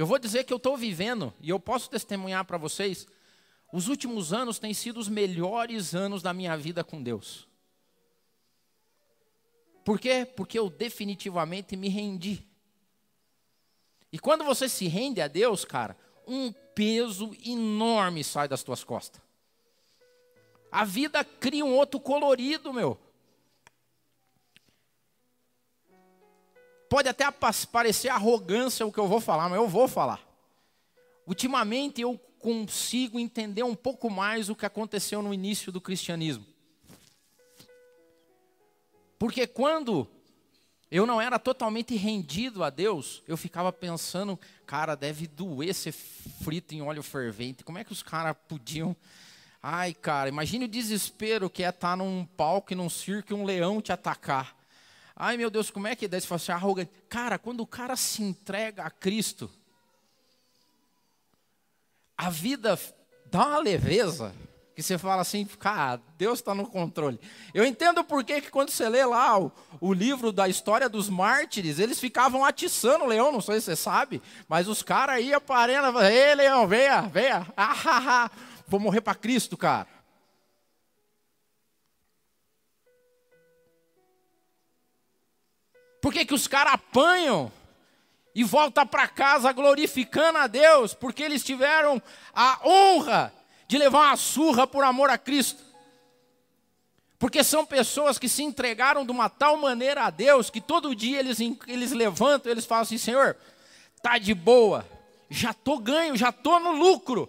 Eu 0.00 0.06
vou 0.06 0.18
dizer 0.18 0.44
que 0.44 0.52
eu 0.54 0.56
estou 0.56 0.78
vivendo, 0.78 1.30
e 1.42 1.50
eu 1.50 1.60
posso 1.60 1.90
testemunhar 1.90 2.46
para 2.46 2.56
vocês, 2.56 3.06
os 3.70 3.86
últimos 3.86 4.32
anos 4.32 4.58
têm 4.58 4.72
sido 4.72 4.98
os 4.98 5.10
melhores 5.10 5.94
anos 5.94 6.22
da 6.22 6.32
minha 6.32 6.56
vida 6.56 6.82
com 6.82 7.02
Deus. 7.02 7.46
Por 9.84 10.00
quê? 10.00 10.24
Porque 10.24 10.58
eu 10.58 10.70
definitivamente 10.70 11.76
me 11.76 11.90
rendi. 11.90 12.42
E 14.10 14.18
quando 14.18 14.42
você 14.42 14.70
se 14.70 14.88
rende 14.88 15.20
a 15.20 15.28
Deus, 15.28 15.66
cara, 15.66 15.94
um 16.26 16.50
peso 16.74 17.36
enorme 17.44 18.24
sai 18.24 18.48
das 18.48 18.62
tuas 18.62 18.82
costas. 18.82 19.20
A 20.72 20.82
vida 20.82 21.22
cria 21.22 21.62
um 21.62 21.76
outro 21.76 22.00
colorido, 22.00 22.72
meu. 22.72 22.98
Pode 26.90 27.08
até 27.08 27.24
parecer 27.70 28.08
arrogância 28.08 28.84
o 28.84 28.90
que 28.90 28.98
eu 28.98 29.06
vou 29.06 29.20
falar, 29.20 29.48
mas 29.48 29.60
eu 29.60 29.68
vou 29.68 29.86
falar. 29.86 30.20
Ultimamente 31.24 32.00
eu 32.00 32.18
consigo 32.40 33.16
entender 33.16 33.62
um 33.62 33.76
pouco 33.76 34.10
mais 34.10 34.50
o 34.50 34.56
que 34.56 34.66
aconteceu 34.66 35.22
no 35.22 35.32
início 35.32 35.70
do 35.70 35.80
cristianismo. 35.80 36.44
Porque 39.16 39.46
quando 39.46 40.08
eu 40.90 41.06
não 41.06 41.20
era 41.20 41.38
totalmente 41.38 41.94
rendido 41.94 42.64
a 42.64 42.70
Deus, 42.70 43.22
eu 43.28 43.36
ficava 43.36 43.72
pensando, 43.72 44.36
cara, 44.66 44.96
deve 44.96 45.28
doer 45.28 45.72
ser 45.72 45.92
frito 45.92 46.74
em 46.74 46.82
óleo 46.82 47.04
fervente. 47.04 47.62
Como 47.62 47.78
é 47.78 47.84
que 47.84 47.92
os 47.92 48.02
caras 48.02 48.34
podiam. 48.48 48.96
Ai, 49.62 49.94
cara, 49.94 50.28
imagine 50.28 50.64
o 50.64 50.68
desespero 50.68 51.48
que 51.48 51.62
é 51.62 51.68
estar 51.68 51.96
num 51.96 52.26
palco 52.36 52.72
e 52.72 52.74
num 52.74 52.90
circo 52.90 53.32
e 53.32 53.36
um 53.36 53.44
leão 53.44 53.80
te 53.80 53.92
atacar. 53.92 54.58
Ai, 55.22 55.36
meu 55.36 55.50
Deus, 55.50 55.70
como 55.70 55.86
é 55.86 55.94
que 55.94 56.06
é? 56.06 56.08
Daí 56.08 56.18
você 56.18 56.32
assim, 56.32 56.50
arrogante. 56.50 56.90
Cara, 57.06 57.38
quando 57.38 57.60
o 57.60 57.66
cara 57.66 57.94
se 57.94 58.22
entrega 58.22 58.84
a 58.84 58.90
Cristo, 58.90 59.50
a 62.16 62.30
vida 62.30 62.80
dá 63.26 63.48
uma 63.48 63.58
leveza 63.58 64.34
que 64.74 64.82
você 64.82 64.96
fala 64.96 65.20
assim, 65.20 65.44
cara, 65.44 66.00
Deus 66.16 66.38
está 66.38 66.54
no 66.54 66.66
controle. 66.66 67.20
Eu 67.52 67.66
entendo 67.66 68.02
por 68.02 68.24
que 68.24 68.40
quando 68.40 68.70
você 68.70 68.88
lê 68.88 69.04
lá 69.04 69.38
o, 69.38 69.52
o, 69.78 69.92
livro 69.92 70.32
da 70.32 70.48
história 70.48 70.88
dos 70.88 71.10
mártires, 71.10 71.78
eles 71.78 72.00
ficavam 72.00 72.42
atiçando 72.42 73.04
o 73.04 73.06
leão, 73.06 73.30
não 73.30 73.42
sei 73.42 73.56
se 73.60 73.66
você 73.66 73.76
sabe, 73.76 74.22
mas 74.48 74.68
os 74.68 74.82
caras 74.82 75.22
iam 75.22 75.38
para 75.38 75.70
ei 76.10 76.34
leão, 76.34 76.66
venha, 76.66 77.02
venha, 77.02 77.46
ah, 77.54 77.76
ah, 77.84 78.02
ah, 78.06 78.30
vou 78.66 78.80
morrer 78.80 79.02
para 79.02 79.14
Cristo, 79.14 79.54
cara. 79.54 79.86
Por 86.00 86.12
que, 86.12 86.24
que 86.24 86.34
os 86.34 86.46
caras 86.46 86.74
apanham 86.74 87.52
e 88.34 88.42
voltam 88.42 88.86
para 88.86 89.08
casa 89.08 89.52
glorificando 89.52 90.38
a 90.38 90.46
Deus? 90.46 90.94
Porque 90.94 91.22
eles 91.22 91.44
tiveram 91.44 92.02
a 92.34 92.60
honra 92.64 93.32
de 93.68 93.78
levar 93.78 94.06
uma 94.08 94.16
surra 94.16 94.66
por 94.66 94.82
amor 94.82 95.10
a 95.10 95.18
Cristo. 95.18 95.62
Porque 97.18 97.44
são 97.44 97.66
pessoas 97.66 98.18
que 98.18 98.30
se 98.30 98.42
entregaram 98.42 99.04
de 99.04 99.12
uma 99.12 99.28
tal 99.28 99.58
maneira 99.58 100.04
a 100.04 100.10
Deus 100.10 100.48
que 100.48 100.60
todo 100.60 100.94
dia 100.94 101.20
eles, 101.20 101.38
eles 101.66 101.92
levantam, 101.92 102.50
eles 102.50 102.64
falam 102.64 102.82
assim: 102.82 102.96
Senhor, 102.96 103.36
tá 104.02 104.16
de 104.16 104.32
boa, 104.32 104.88
já 105.28 105.52
tô 105.52 105.78
ganho, 105.78 106.16
já 106.16 106.32
tô 106.32 106.58
no 106.58 106.72
lucro. 106.72 107.28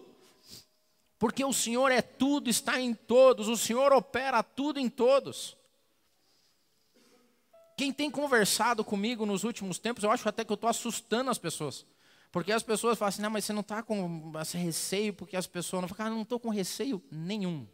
Porque 1.20 1.44
o 1.44 1.52
Senhor 1.54 1.92
é 1.92 2.02
tudo, 2.02 2.50
está 2.50 2.80
em 2.80 2.94
todos, 2.94 3.50
o 3.50 3.58
Senhor 3.58 3.92
opera 3.92 4.42
tudo 4.42 4.80
em 4.80 4.90
todos. 4.90 5.58
Quem 7.82 7.92
tem 7.92 8.12
conversado 8.12 8.84
comigo 8.84 9.26
nos 9.26 9.44
últimos 9.44 9.80
tempos, 9.80 10.04
eu 10.04 10.12
acho 10.12 10.30
até 10.30 10.46
que 10.46 10.52
eu 10.52 10.54
estou 10.54 10.70
assustando 10.70 11.32
as 11.32 11.40
pessoas. 11.40 11.84
Porque 12.32 12.52
as 12.52 12.62
pessoas 12.62 12.96
falam 12.96 13.10
assim, 13.10 13.24
não, 13.24 13.32
mas 13.32 13.44
você 13.44 13.54
não 13.54 13.62
está 13.62 13.82
com 13.82 14.32
esse 14.40 14.56
receio, 14.56 15.16
porque 15.16 15.36
as 15.36 15.48
pessoas 15.48 15.82
não 15.82 15.90
falam, 15.90 15.98
cara, 15.98 16.10
não 16.12 16.22
estou 16.22 16.40
com 16.40 16.50
receio 16.50 17.02
nenhum. 17.10 17.68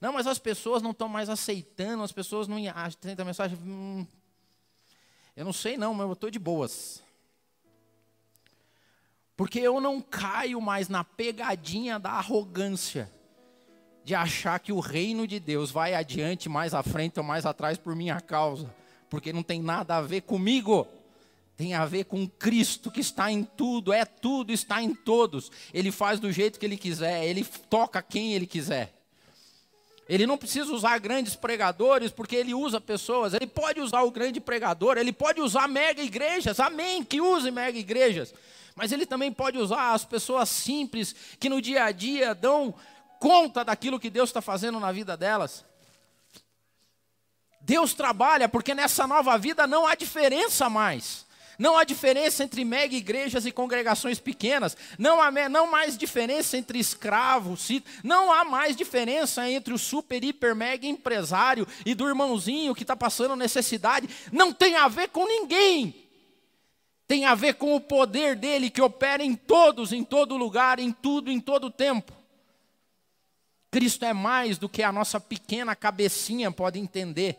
Não, 0.00 0.12
mas 0.12 0.28
as 0.28 0.38
pessoas 0.38 0.82
não 0.82 0.92
estão 0.92 1.08
mais 1.08 1.28
aceitando, 1.28 2.04
as 2.04 2.12
pessoas 2.12 2.46
não 2.46 2.58
tentam 3.00 3.26
mensagem. 3.26 3.58
Hum, 3.58 4.06
eu 5.34 5.44
não 5.44 5.52
sei 5.52 5.76
não, 5.76 5.92
mas 5.94 6.06
eu 6.06 6.12
estou 6.12 6.30
de 6.30 6.38
boas. 6.38 7.02
Porque 9.36 9.58
eu 9.58 9.80
não 9.80 10.00
caio 10.00 10.60
mais 10.60 10.88
na 10.88 11.02
pegadinha 11.02 11.98
da 11.98 12.12
arrogância 12.12 13.10
de 14.04 14.14
achar 14.14 14.60
que 14.60 14.72
o 14.72 14.78
reino 14.78 15.26
de 15.26 15.40
Deus 15.40 15.72
vai 15.72 15.94
adiante, 15.94 16.48
mais 16.48 16.72
à 16.72 16.84
frente 16.84 17.18
ou 17.18 17.24
mais 17.24 17.44
atrás 17.44 17.76
por 17.76 17.96
minha 17.96 18.20
causa 18.20 18.72
porque 19.08 19.32
não 19.32 19.42
tem 19.42 19.62
nada 19.62 19.96
a 19.96 20.02
ver 20.02 20.22
comigo. 20.22 20.86
Tem 21.56 21.74
a 21.74 21.84
ver 21.84 22.04
com 22.04 22.28
Cristo 22.28 22.88
que 22.88 23.00
está 23.00 23.32
em 23.32 23.42
tudo, 23.42 23.92
é 23.92 24.04
tudo, 24.04 24.52
está 24.52 24.80
em 24.80 24.94
todos. 24.94 25.50
Ele 25.74 25.90
faz 25.90 26.20
do 26.20 26.30
jeito 26.30 26.58
que 26.58 26.64
ele 26.64 26.76
quiser, 26.76 27.26
ele 27.26 27.44
toca 27.68 28.00
quem 28.00 28.32
ele 28.32 28.46
quiser. 28.46 28.94
Ele 30.08 30.26
não 30.26 30.38
precisa 30.38 30.72
usar 30.72 30.98
grandes 30.98 31.34
pregadores, 31.34 32.10
porque 32.10 32.36
ele 32.36 32.54
usa 32.54 32.80
pessoas. 32.80 33.34
Ele 33.34 33.46
pode 33.46 33.80
usar 33.80 34.02
o 34.02 34.10
grande 34.10 34.40
pregador, 34.40 34.96
ele 34.96 35.12
pode 35.12 35.40
usar 35.40 35.68
mega 35.68 36.02
igrejas, 36.02 36.60
amém, 36.60 37.04
que 37.04 37.20
use 37.20 37.50
mega 37.50 37.78
igrejas. 37.78 38.32
Mas 38.74 38.90
ele 38.92 39.04
também 39.04 39.32
pode 39.32 39.58
usar 39.58 39.92
as 39.92 40.04
pessoas 40.04 40.48
simples, 40.48 41.14
que 41.38 41.48
no 41.48 41.60
dia 41.60 41.84
a 41.84 41.92
dia 41.92 42.34
dão 42.34 42.74
conta 43.18 43.64
daquilo 43.64 43.98
que 43.98 44.08
Deus 44.08 44.30
está 44.30 44.40
fazendo 44.40 44.78
na 44.80 44.92
vida 44.92 45.16
delas. 45.16 45.64
Deus 47.68 47.92
trabalha 47.92 48.48
porque 48.48 48.74
nessa 48.74 49.06
nova 49.06 49.36
vida 49.36 49.66
não 49.66 49.86
há 49.86 49.94
diferença 49.94 50.70
mais. 50.70 51.26
Não 51.58 51.76
há 51.76 51.84
diferença 51.84 52.42
entre 52.42 52.64
mega 52.64 52.96
igrejas 52.96 53.44
e 53.44 53.52
congregações 53.52 54.18
pequenas. 54.18 54.74
Não 54.98 55.20
há 55.20 55.30
não 55.50 55.70
mais 55.70 55.98
diferença 55.98 56.56
entre 56.56 56.78
escravos. 56.78 57.68
Não 58.02 58.32
há 58.32 58.42
mais 58.42 58.74
diferença 58.74 59.50
entre 59.50 59.74
o 59.74 59.78
super, 59.78 60.24
hiper, 60.24 60.56
mega 60.56 60.86
empresário 60.86 61.68
e 61.84 61.94
do 61.94 62.08
irmãozinho 62.08 62.74
que 62.74 62.84
está 62.84 62.96
passando 62.96 63.36
necessidade. 63.36 64.08
Não 64.32 64.50
tem 64.50 64.76
a 64.76 64.88
ver 64.88 65.08
com 65.08 65.26
ninguém. 65.26 66.08
Tem 67.06 67.26
a 67.26 67.34
ver 67.34 67.56
com 67.56 67.76
o 67.76 67.80
poder 67.82 68.34
dele 68.34 68.70
que 68.70 68.80
opera 68.80 69.22
em 69.22 69.34
todos, 69.34 69.92
em 69.92 70.02
todo 70.02 70.38
lugar, 70.38 70.78
em 70.78 70.90
tudo, 70.90 71.30
em 71.30 71.38
todo 71.38 71.70
tempo. 71.70 72.14
Cristo 73.70 74.06
é 74.06 74.14
mais 74.14 74.56
do 74.56 74.70
que 74.70 74.82
a 74.82 74.90
nossa 74.90 75.20
pequena 75.20 75.76
cabecinha 75.76 76.50
pode 76.50 76.78
entender. 76.78 77.38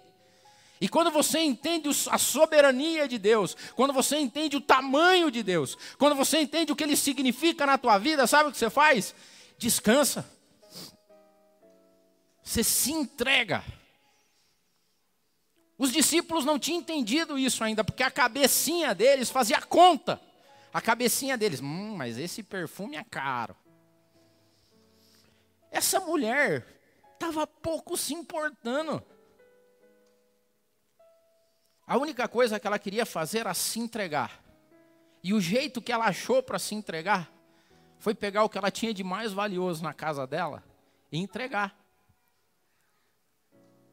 E 0.81 0.87
quando 0.87 1.11
você 1.11 1.39
entende 1.39 1.89
a 2.09 2.17
soberania 2.17 3.07
de 3.07 3.17
Deus, 3.17 3.55
quando 3.75 3.93
você 3.93 4.17
entende 4.17 4.55
o 4.55 4.61
tamanho 4.61 5.29
de 5.29 5.43
Deus, 5.43 5.77
quando 5.97 6.15
você 6.15 6.39
entende 6.39 6.71
o 6.71 6.75
que 6.75 6.83
ele 6.83 6.95
significa 6.95 7.65
na 7.65 7.77
tua 7.77 7.97
vida, 7.97 8.25
sabe 8.25 8.49
o 8.49 8.51
que 8.51 8.57
você 8.57 8.69
faz? 8.69 9.13
Descansa. 9.57 10.25
Você 12.41 12.63
se 12.63 12.93
entrega. 12.93 13.63
Os 15.77 15.91
discípulos 15.91 16.45
não 16.45 16.57
tinham 16.57 16.79
entendido 16.79 17.37
isso 17.37 17.63
ainda, 17.63 17.83
porque 17.83 18.03
a 18.03 18.11
cabecinha 18.11 18.95
deles 18.95 19.29
fazia 19.29 19.61
conta. 19.61 20.19
A 20.73 20.81
cabecinha 20.81 21.37
deles, 21.37 21.61
hum, 21.61 21.95
mas 21.95 22.17
esse 22.17 22.41
perfume 22.41 22.95
é 22.95 23.03
caro. 23.03 23.55
Essa 25.71 25.99
mulher 25.99 26.65
estava 27.13 27.45
pouco 27.45 27.97
se 27.97 28.13
importando. 28.13 29.03
A 31.89 31.97
única 31.97 32.27
coisa 32.27 32.59
que 32.59 32.67
ela 32.67 32.77
queria 32.77 33.03
fazer 33.03 33.39
era 33.39 33.53
se 33.55 33.79
entregar. 33.79 34.39
E 35.23 35.33
o 35.33 35.41
jeito 35.41 35.81
que 35.81 35.91
ela 35.91 36.05
achou 36.05 36.43
para 36.43 36.59
se 36.59 36.75
entregar 36.75 37.27
foi 37.97 38.13
pegar 38.13 38.43
o 38.43 38.49
que 38.49 38.59
ela 38.59 38.69
tinha 38.69 38.93
de 38.93 39.03
mais 39.03 39.33
valioso 39.33 39.81
na 39.81 39.91
casa 39.91 40.27
dela 40.27 40.63
e 41.11 41.17
entregar. 41.17 41.75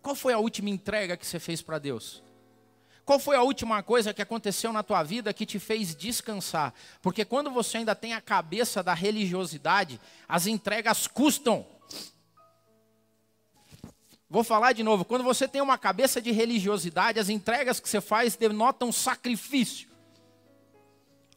Qual 0.02 0.14
foi 0.14 0.34
a 0.34 0.38
última 0.38 0.68
entrega 0.68 1.16
que 1.16 1.26
você 1.26 1.40
fez 1.40 1.62
para 1.62 1.78
Deus? 1.78 2.22
Qual 3.02 3.18
foi 3.18 3.34
a 3.34 3.42
última 3.42 3.82
coisa 3.82 4.12
que 4.12 4.20
aconteceu 4.20 4.74
na 4.74 4.82
tua 4.82 5.02
vida 5.02 5.32
que 5.32 5.46
te 5.46 5.58
fez 5.58 5.96
descansar? 5.96 6.74
Porque 7.00 7.24
quando 7.24 7.50
você 7.50 7.78
ainda 7.78 7.94
tem 7.94 8.12
a 8.12 8.20
cabeça 8.20 8.82
da 8.82 8.92
religiosidade, 8.92 9.98
as 10.28 10.46
entregas 10.46 11.06
custam. 11.06 11.66
Vou 14.28 14.42
falar 14.42 14.72
de 14.72 14.82
novo. 14.82 15.04
Quando 15.04 15.22
você 15.22 15.46
tem 15.46 15.60
uma 15.60 15.78
cabeça 15.78 16.20
de 16.20 16.32
religiosidade, 16.32 17.18
as 17.18 17.28
entregas 17.28 17.78
que 17.78 17.88
você 17.88 18.00
faz 18.00 18.36
denotam 18.36 18.90
sacrifício. 18.90 19.88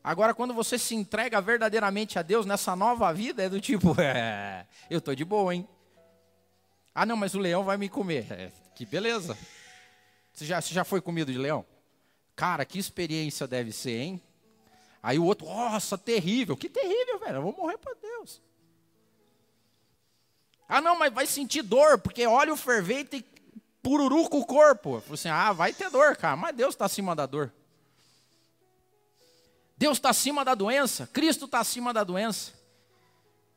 Agora, 0.03 0.33
quando 0.33 0.53
você 0.53 0.79
se 0.79 0.95
entrega 0.95 1.39
verdadeiramente 1.41 2.17
a 2.17 2.21
Deus 2.21 2.45
nessa 2.45 2.75
nova 2.75 3.13
vida, 3.13 3.43
é 3.43 3.49
do 3.49 3.61
tipo, 3.61 3.93
é, 4.01 4.65
eu 4.89 4.99
estou 4.99 5.13
de 5.13 5.23
boa, 5.23 5.53
hein? 5.53 5.67
Ah, 6.95 7.05
não, 7.05 7.15
mas 7.15 7.35
o 7.35 7.39
leão 7.39 7.63
vai 7.63 7.77
me 7.77 7.87
comer. 7.89 8.25
É, 8.31 8.51
que 8.75 8.85
beleza. 8.85 9.37
Você 10.33 10.45
já, 10.45 10.59
você 10.59 10.73
já 10.73 10.83
foi 10.83 11.01
comido 11.01 11.31
de 11.31 11.37
leão? 11.37 11.65
Cara, 12.35 12.65
que 12.65 12.79
experiência 12.79 13.45
deve 13.45 13.71
ser, 13.71 13.99
hein? 13.99 14.21
Aí 15.03 15.19
o 15.19 15.25
outro, 15.25 15.45
nossa, 15.45 15.97
terrível. 15.97 16.57
Que 16.57 16.69
terrível, 16.69 17.19
velho. 17.19 17.35
Eu 17.35 17.41
vou 17.41 17.55
morrer 17.55 17.77
para 17.77 17.93
Deus. 17.93 18.41
Ah, 20.69 20.79
não, 20.79 20.95
mas 20.95 21.11
vai 21.11 21.25
sentir 21.25 21.63
dor, 21.63 21.97
porque 21.97 22.27
óleo 22.27 22.55
fervente 22.55 23.25
pururuca 23.81 24.37
o 24.37 24.45
corpo. 24.45 24.97
Eu 24.97 25.01
falei 25.01 25.13
assim: 25.15 25.29
ah, 25.29 25.51
vai 25.51 25.73
ter 25.73 25.89
dor, 25.89 26.15
cara, 26.15 26.35
mas 26.35 26.55
Deus 26.55 26.75
está 26.75 26.85
acima 26.85 27.15
da 27.15 27.25
dor. 27.25 27.51
Deus 29.75 29.97
está 29.97 30.11
acima 30.11 30.45
da 30.45 30.53
doença, 30.53 31.09
Cristo 31.11 31.45
está 31.45 31.59
acima 31.59 31.91
da 31.91 32.03
doença. 32.03 32.53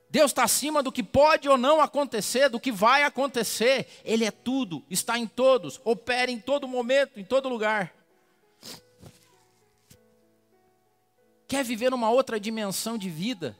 Deus 0.09 0.31
está 0.31 0.44
acima 0.44 0.83
do 0.83 0.92
que 0.92 1.03
pode 1.03 1.48
ou 1.48 1.57
não 1.57 1.81
acontecer, 1.81 2.48
do 2.48 2.61
que 2.61 2.70
vai 2.70 3.03
acontecer. 3.03 3.88
Ele 4.05 4.25
é 4.25 4.31
tudo, 4.31 4.85
está 4.90 5.18
em 5.18 5.27
todos, 5.27 5.81
opera 5.85 6.31
em 6.31 6.38
todo 6.38 6.68
momento, 6.68 7.18
em 7.18 7.25
todo 7.25 7.48
lugar. 7.48 7.94
Quer 11.48 11.64
viver 11.64 11.90
numa 11.90 12.11
outra 12.11 12.38
dimensão 12.38 12.96
de 12.96 13.11
vida? 13.11 13.57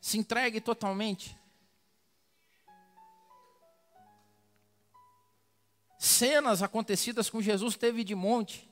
Se 0.00 0.18
entregue 0.18 0.60
totalmente. 0.60 1.36
Cenas 6.04 6.62
acontecidas 6.62 7.30
com 7.30 7.40
Jesus 7.40 7.76
teve 7.76 8.02
de 8.02 8.14
monte. 8.14 8.68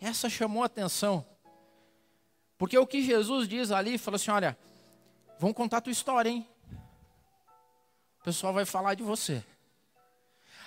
Essa 0.00 0.28
chamou 0.28 0.62
a 0.62 0.66
atenção. 0.66 1.24
Porque 2.58 2.76
o 2.76 2.86
que 2.86 3.02
Jesus 3.02 3.46
diz 3.46 3.70
ali, 3.70 3.98
falou 3.98 4.16
assim: 4.16 4.30
olha, 4.30 4.58
Vão 5.38 5.52
contar 5.52 5.78
a 5.78 5.80
tua 5.80 5.92
história, 5.92 6.30
hein? 6.30 6.48
O 8.20 8.24
pessoal 8.24 8.52
vai 8.52 8.64
falar 8.64 8.94
de 8.94 9.02
você. 9.02 9.44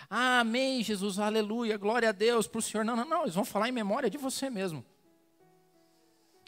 Ah, 0.09 0.39
amém, 0.39 0.83
Jesus, 0.83 1.19
aleluia, 1.19 1.77
glória 1.77 2.09
a 2.09 2.11
Deus 2.11 2.47
para 2.47 2.59
o 2.59 2.61
Senhor. 2.61 2.83
Não, 2.83 2.95
não, 2.95 3.05
não, 3.05 3.21
eles 3.23 3.35
vão 3.35 3.45
falar 3.45 3.69
em 3.69 3.71
memória 3.71 4.09
de 4.09 4.17
você 4.17 4.49
mesmo. 4.49 4.85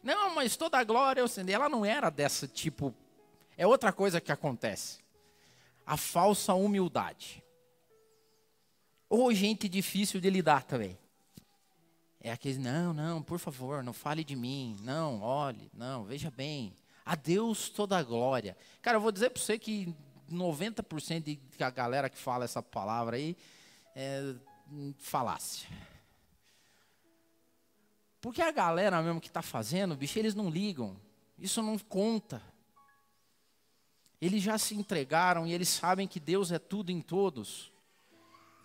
Não, 0.03 0.33
mas 0.33 0.55
toda 0.55 0.79
a 0.79 0.83
glória, 0.83 1.23
ela 1.47 1.69
não 1.69 1.85
era 1.85 2.09
dessa 2.09 2.47
tipo. 2.47 2.93
É 3.57 3.67
outra 3.67 3.91
coisa 3.91 4.21
que 4.21 4.31
acontece. 4.31 4.99
A 5.85 5.97
falsa 5.97 6.53
humildade. 6.53 7.40
Ou 9.11 9.33
gente 9.33 9.67
difícil 9.67 10.21
de 10.21 10.29
lidar 10.29 10.63
também. 10.63 10.97
É 12.17 12.31
aquele, 12.31 12.59
não, 12.59 12.93
não, 12.93 13.21
por 13.21 13.39
favor, 13.39 13.83
não 13.83 13.91
fale 13.91 14.23
de 14.23 14.37
mim. 14.37 14.77
Não, 14.83 15.21
olhe, 15.21 15.69
não, 15.73 16.05
veja 16.05 16.31
bem. 16.31 16.73
A 17.05 17.13
Deus 17.13 17.67
toda 17.67 17.97
a 17.97 18.03
glória. 18.03 18.55
Cara, 18.81 18.95
eu 18.95 19.01
vou 19.01 19.11
dizer 19.11 19.31
para 19.31 19.43
você 19.43 19.59
que 19.59 19.93
90% 20.31 21.37
da 21.57 21.69
galera 21.69 22.09
que 22.09 22.17
fala 22.17 22.45
essa 22.45 22.63
palavra 22.63 23.17
aí 23.17 23.35
é 23.93 24.33
falácia. 24.97 25.67
Porque 28.21 28.41
a 28.41 28.49
galera 28.49 29.01
mesmo 29.01 29.19
que 29.19 29.27
está 29.27 29.41
fazendo, 29.41 29.93
bicho, 29.93 30.17
eles 30.17 30.33
não 30.33 30.49
ligam. 30.49 30.95
Isso 31.37 31.61
não 31.61 31.77
conta. 31.77 32.41
Eles 34.21 34.41
já 34.41 34.57
se 34.57 34.73
entregaram 34.73 35.45
e 35.45 35.51
eles 35.51 35.67
sabem 35.67 36.07
que 36.07 36.17
Deus 36.17 36.49
é 36.49 36.59
tudo 36.59 36.93
em 36.93 37.01
todos. 37.01 37.70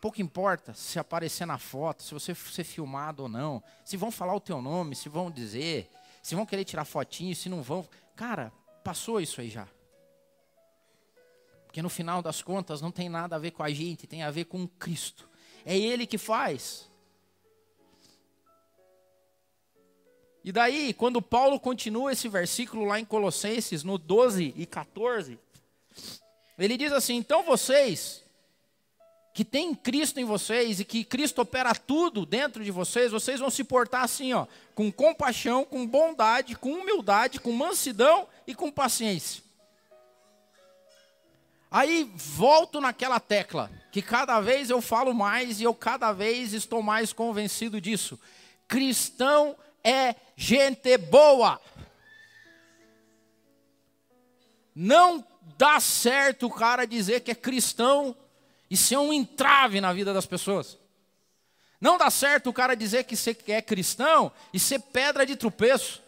Pouco 0.01 0.21
importa 0.21 0.75
se 0.75 0.99
aparecer 0.99 1.47
na 1.47 1.59
foto, 1.59 2.03
se 2.03 2.13
você 2.13 2.35
ser 2.35 2.65
filmado 2.65 3.25
ou 3.25 3.29
não, 3.29 3.63
se 3.85 3.97
vão 3.97 4.11
falar 4.11 4.35
o 4.35 4.41
teu 4.41 4.61
nome, 4.61 4.95
se 4.95 5.09
vão 5.09 5.31
dizer, 5.31 5.91
se 6.23 6.35
vão 6.35 6.47
querer 6.47 6.65
tirar 6.65 6.85
fotinho, 6.85 7.35
se 7.35 7.49
não 7.49 7.63
vão. 7.63 7.87
Cara, 8.15 8.53
passou 8.85 9.21
isso 9.21 9.41
aí 9.41 9.49
já. 9.49 9.67
Porque 11.67 11.83
no 11.83 11.89
final 11.89 12.23
das 12.23 12.43
contas 12.43 12.81
não 12.81 12.91
tem 12.91 13.09
nada 13.09 13.37
a 13.37 13.39
ver 13.39 13.51
com 13.51 13.63
a 13.63 13.71
gente, 13.71 14.07
tem 14.07 14.23
a 14.23 14.31
ver 14.31 14.45
com 14.45 14.67
Cristo. 14.67 15.29
É 15.65 15.77
Ele 15.77 16.07
que 16.07 16.19
faz. 16.19 16.91
E 20.45 20.53
daí, 20.53 20.95
quando 20.95 21.21
Paulo 21.21 21.59
continua 21.59 22.13
esse 22.13 22.29
versículo 22.29 22.85
lá 22.85 23.01
em 23.01 23.05
Colossenses, 23.05 23.83
no 23.83 23.99
12 23.99 24.55
e 24.57 24.65
14, 24.65 25.41
ele 26.57 26.77
diz 26.77 26.93
assim: 26.93 27.17
Então 27.17 27.43
vocês, 27.43 28.25
que 29.37 29.44
tem 29.44 29.75
Cristo 29.75 30.18
em 30.18 30.25
vocês 30.25 30.81
e 30.81 30.85
que 30.85 31.05
Cristo 31.05 31.42
opera 31.42 31.75
tudo 31.75 32.25
dentro 32.25 32.64
de 32.64 32.70
vocês, 32.70 33.12
vocês 33.12 33.38
vão 33.38 33.51
se 33.51 33.62
portar 33.62 34.03
assim, 34.03 34.33
ó, 34.33 34.46
com 34.75 34.90
compaixão, 34.90 35.62
com 35.62 35.87
bondade, 35.87 36.57
com 36.57 36.72
humildade, 36.72 37.38
com 37.38 37.53
mansidão 37.53 38.27
e 38.46 38.55
com 38.55 38.72
paciência. 38.72 39.42
Aí 41.70 42.11
volto 42.14 42.81
naquela 42.81 43.20
tecla, 43.20 43.70
que 43.92 44.01
cada 44.01 44.40
vez 44.40 44.70
eu 44.70 44.81
falo 44.81 45.12
mais 45.12 45.61
e 45.61 45.64
eu 45.64 45.75
cada 45.75 46.14
vez 46.14 46.55
estou 46.55 46.83
mais 46.83 47.12
convencido 47.12 47.79
disso. 47.79 48.18
Cristão 48.66 49.55
é 49.85 50.14
gente 50.35 50.96
boa. 50.96 51.61
Não 54.75 55.22
dá 55.59 55.79
certo 55.79 56.46
o 56.46 56.51
cara 56.51 56.87
dizer 56.87 57.20
que 57.20 57.33
é 57.33 57.35
cristão 57.35 58.16
isso 58.70 58.94
é 58.94 58.98
um 58.98 59.12
entrave 59.12 59.81
na 59.81 59.92
vida 59.92 60.12
das 60.12 60.26
pessoas. 60.26 60.79
Não 61.81 61.98
dá 61.98 62.11
certo 62.11 62.50
o 62.50 62.52
cara 62.52 62.74
dizer 62.74 63.05
que 63.05 63.16
você 63.16 63.37
é 63.48 63.62
cristão 63.62 64.33
e 64.52 64.59
ser 64.59 64.81
pedra 64.81 65.26
de 65.26 65.37
tropeço. 65.37 66.02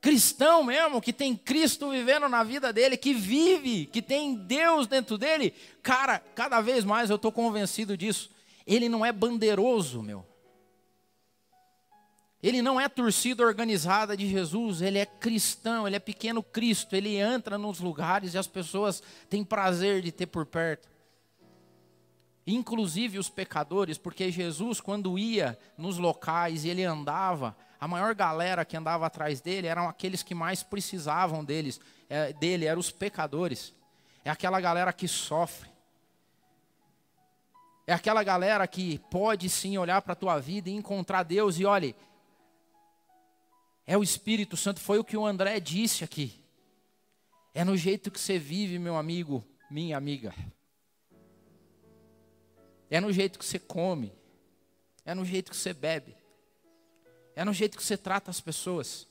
Cristão 0.00 0.62
mesmo, 0.62 1.02
que 1.02 1.12
tem 1.12 1.34
Cristo 1.34 1.90
vivendo 1.90 2.28
na 2.28 2.44
vida 2.44 2.72
dele, 2.72 2.96
que 2.96 3.12
vive, 3.12 3.86
que 3.86 4.00
tem 4.00 4.36
Deus 4.36 4.86
dentro 4.86 5.18
dele, 5.18 5.52
cara, 5.82 6.20
cada 6.34 6.60
vez 6.60 6.84
mais 6.84 7.10
eu 7.10 7.16
estou 7.16 7.32
convencido 7.32 7.96
disso. 7.96 8.30
Ele 8.64 8.88
não 8.88 9.04
é 9.04 9.10
bandeiroso, 9.10 10.02
meu. 10.02 10.24
Ele 12.46 12.62
não 12.62 12.80
é 12.80 12.88
torcida 12.88 13.44
organizada 13.44 14.16
de 14.16 14.28
Jesus, 14.28 14.80
ele 14.80 14.98
é 14.98 15.04
cristão, 15.04 15.84
ele 15.84 15.96
é 15.96 15.98
pequeno 15.98 16.44
Cristo, 16.44 16.94
ele 16.94 17.16
entra 17.16 17.58
nos 17.58 17.80
lugares 17.80 18.34
e 18.34 18.38
as 18.38 18.46
pessoas 18.46 19.02
têm 19.28 19.42
prazer 19.42 20.00
de 20.00 20.12
ter 20.12 20.26
por 20.26 20.46
perto. 20.46 20.88
Inclusive 22.46 23.18
os 23.18 23.28
pecadores, 23.28 23.98
porque 23.98 24.30
Jesus, 24.30 24.80
quando 24.80 25.18
ia 25.18 25.58
nos 25.76 25.98
locais 25.98 26.64
e 26.64 26.68
ele 26.68 26.84
andava, 26.84 27.56
a 27.80 27.88
maior 27.88 28.14
galera 28.14 28.64
que 28.64 28.76
andava 28.76 29.04
atrás 29.04 29.40
dele 29.40 29.66
eram 29.66 29.88
aqueles 29.88 30.22
que 30.22 30.32
mais 30.32 30.62
precisavam 30.62 31.44
deles, 31.44 31.80
é, 32.08 32.32
dele, 32.32 32.66
eram 32.66 32.78
os 32.78 32.92
pecadores. 32.92 33.74
É 34.24 34.30
aquela 34.30 34.60
galera 34.60 34.92
que 34.92 35.08
sofre. 35.08 35.68
É 37.88 37.92
aquela 37.92 38.22
galera 38.22 38.68
que 38.68 39.00
pode 39.10 39.50
sim 39.50 39.76
olhar 39.76 40.00
para 40.00 40.12
a 40.12 40.16
tua 40.16 40.38
vida 40.38 40.70
e 40.70 40.74
encontrar 40.74 41.24
Deus 41.24 41.58
e 41.58 41.64
olhe, 41.64 41.92
é 43.86 43.96
o 43.96 44.02
Espírito 44.02 44.56
Santo, 44.56 44.80
foi 44.80 44.98
o 44.98 45.04
que 45.04 45.16
o 45.16 45.24
André 45.24 45.60
disse 45.60 46.02
aqui. 46.02 46.42
É 47.54 47.64
no 47.64 47.76
jeito 47.76 48.10
que 48.10 48.18
você 48.18 48.38
vive, 48.38 48.78
meu 48.78 48.96
amigo, 48.96 49.44
minha 49.70 49.96
amiga. 49.96 50.34
É 52.90 53.00
no 53.00 53.12
jeito 53.12 53.38
que 53.38 53.44
você 53.44 53.58
come. 53.58 54.12
É 55.04 55.14
no 55.14 55.24
jeito 55.24 55.50
que 55.50 55.56
você 55.56 55.72
bebe. 55.72 56.16
É 57.36 57.44
no 57.44 57.52
jeito 57.52 57.76
que 57.76 57.84
você 57.84 57.96
trata 57.96 58.30
as 58.30 58.40
pessoas. 58.40 59.06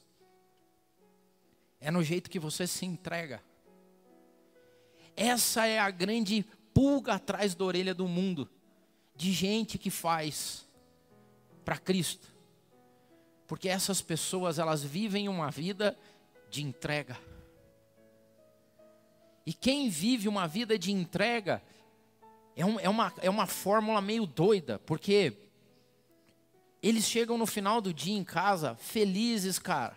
É 1.80 1.90
no 1.90 2.04
jeito 2.04 2.30
que 2.30 2.40
você 2.40 2.68
se 2.68 2.86
entrega. 2.86 3.42
Essa 5.16 5.66
é 5.66 5.80
a 5.80 5.90
grande 5.90 6.46
pulga 6.74 7.14
atrás 7.14 7.56
da 7.56 7.64
orelha 7.64 7.96
do 7.96 8.08
mundo, 8.08 8.50
de 9.16 9.32
gente 9.32 9.78
que 9.78 9.90
faz 9.90 10.68
para 11.64 11.78
Cristo. 11.78 12.35
Porque 13.48 13.70
essas 13.70 14.02
pessoas, 14.02 14.60
elas 14.60 14.84
vivem 14.84 15.30
uma 15.30 15.52
vida 15.52 15.98
de 16.50 16.64
entrega. 16.64 17.18
E 19.46 19.54
quem 19.54 19.90
vive 19.90 20.28
uma 20.28 20.48
vida 20.48 20.78
de 20.80 20.92
entrega 20.92 21.62
é, 22.56 22.66
um, 22.66 22.80
é, 22.80 22.90
uma, 22.90 23.14
é 23.22 23.30
uma 23.30 23.46
fórmula 23.46 24.02
meio 24.02 24.26
doida, 24.26 24.80
porque 24.80 25.38
eles 26.82 27.04
chegam 27.04 27.38
no 27.38 27.46
final 27.46 27.82
do 27.82 27.94
dia 27.94 28.16
em 28.16 28.24
casa 28.24 28.76
felizes, 28.76 29.60
cara. 29.60 29.96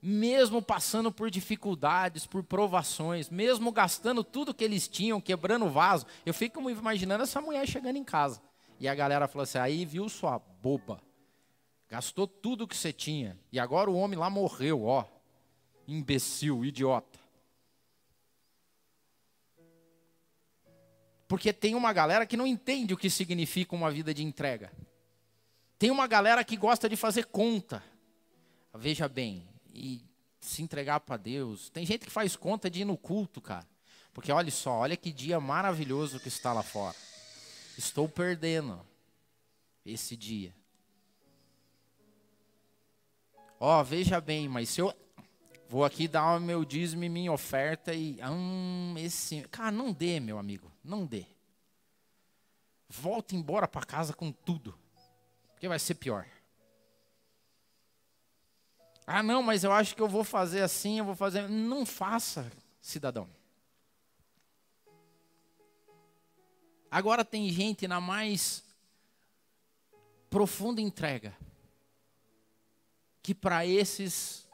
Mesmo 0.00 0.62
passando 0.62 1.10
por 1.10 1.28
dificuldades, 1.28 2.24
por 2.24 2.44
provações, 2.44 3.28
mesmo 3.28 3.72
gastando 3.72 4.22
tudo 4.22 4.54
que 4.54 4.62
eles 4.62 4.86
tinham, 4.86 5.20
quebrando 5.20 5.66
o 5.66 5.70
vaso. 5.70 6.06
Eu 6.24 6.32
fico 6.32 6.70
imaginando 6.70 7.24
essa 7.24 7.40
mulher 7.40 7.66
chegando 7.66 7.96
em 7.96 8.04
casa. 8.04 8.40
E 8.78 8.88
a 8.88 8.94
galera 8.94 9.28
falou 9.28 9.42
assim: 9.42 9.58
aí 9.58 9.84
viu 9.84 10.08
sua 10.08 10.38
boba. 10.38 11.00
Gastou 11.88 12.26
tudo 12.26 12.68
que 12.68 12.76
você 12.76 12.92
tinha. 12.92 13.38
E 13.50 13.58
agora 13.58 13.90
o 13.90 13.96
homem 13.96 14.18
lá 14.18 14.28
morreu, 14.28 14.84
ó. 14.84 15.04
Imbecil, 15.86 16.64
idiota. 16.64 17.18
Porque 21.26 21.52
tem 21.52 21.74
uma 21.74 21.92
galera 21.92 22.26
que 22.26 22.36
não 22.36 22.46
entende 22.46 22.94
o 22.94 22.96
que 22.96 23.10
significa 23.10 23.74
uma 23.74 23.90
vida 23.90 24.12
de 24.14 24.22
entrega. 24.22 24.72
Tem 25.78 25.90
uma 25.90 26.06
galera 26.06 26.42
que 26.42 26.56
gosta 26.56 26.88
de 26.88 26.96
fazer 26.96 27.26
conta. 27.26 27.82
Veja 28.74 29.08
bem, 29.08 29.48
e 29.72 30.02
se 30.40 30.62
entregar 30.62 31.00
para 31.00 31.16
Deus. 31.16 31.68
Tem 31.70 31.84
gente 31.84 32.06
que 32.06 32.10
faz 32.10 32.36
conta 32.36 32.70
de 32.70 32.80
ir 32.80 32.84
no 32.84 32.96
culto, 32.96 33.40
cara. 33.40 33.66
Porque 34.12 34.32
olha 34.32 34.50
só, 34.50 34.72
olha 34.78 34.96
que 34.96 35.12
dia 35.12 35.38
maravilhoso 35.38 36.18
que 36.18 36.28
está 36.28 36.52
lá 36.52 36.62
fora. 36.62 36.96
Estou 37.78 38.08
perdendo 38.08 38.84
esse 39.86 40.16
dia. 40.16 40.54
Ó, 43.58 43.80
oh, 43.80 43.84
veja 43.84 44.20
bem, 44.20 44.48
mas 44.48 44.68
se 44.68 44.80
eu 44.80 44.94
Vou 45.68 45.84
aqui 45.84 46.08
dar 46.08 46.38
o 46.38 46.40
meu 46.40 46.64
dízimo 46.64 47.04
e 47.04 47.10
minha 47.10 47.30
oferta 47.30 47.92
e. 47.92 48.18
Hum, 48.24 48.94
esse. 48.96 49.42
Cara, 49.48 49.70
não 49.70 49.92
dê, 49.92 50.18
meu 50.18 50.38
amigo. 50.38 50.72
Não 50.82 51.04
dê. 51.04 51.26
Volta 52.88 53.36
embora 53.36 53.68
para 53.68 53.84
casa 53.84 54.14
com 54.14 54.32
tudo. 54.32 54.74
Porque 55.50 55.68
vai 55.68 55.78
ser 55.78 55.96
pior. 55.96 56.26
Ah, 59.06 59.22
não, 59.22 59.42
mas 59.42 59.62
eu 59.62 59.70
acho 59.70 59.94
que 59.94 60.00
eu 60.00 60.08
vou 60.08 60.24
fazer 60.24 60.62
assim, 60.62 61.00
eu 61.00 61.04
vou 61.04 61.14
fazer. 61.14 61.46
Não 61.50 61.84
faça, 61.84 62.50
cidadão. 62.80 63.28
Agora 66.90 67.24
tem 67.24 67.50
gente 67.50 67.86
na 67.86 68.00
mais 68.00 68.64
profunda 70.30 70.80
entrega. 70.80 71.36
Que 73.22 73.34
para 73.34 73.66
esses 73.66 74.48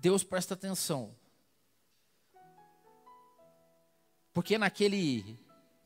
Deus 0.00 0.24
presta 0.24 0.54
atenção. 0.54 1.14
Porque 4.32 4.56
naquele 4.56 5.38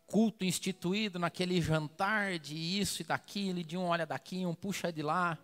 culto 0.06 0.44
instituído, 0.44 1.18
naquele 1.18 1.60
jantar 1.60 2.38
de 2.38 2.54
isso 2.54 3.02
e 3.02 3.04
daquilo, 3.04 3.64
de 3.64 3.76
um 3.76 3.86
olha 3.86 4.06
daqui, 4.06 4.46
um 4.46 4.54
puxa 4.54 4.92
de 4.92 5.02
lá. 5.02 5.36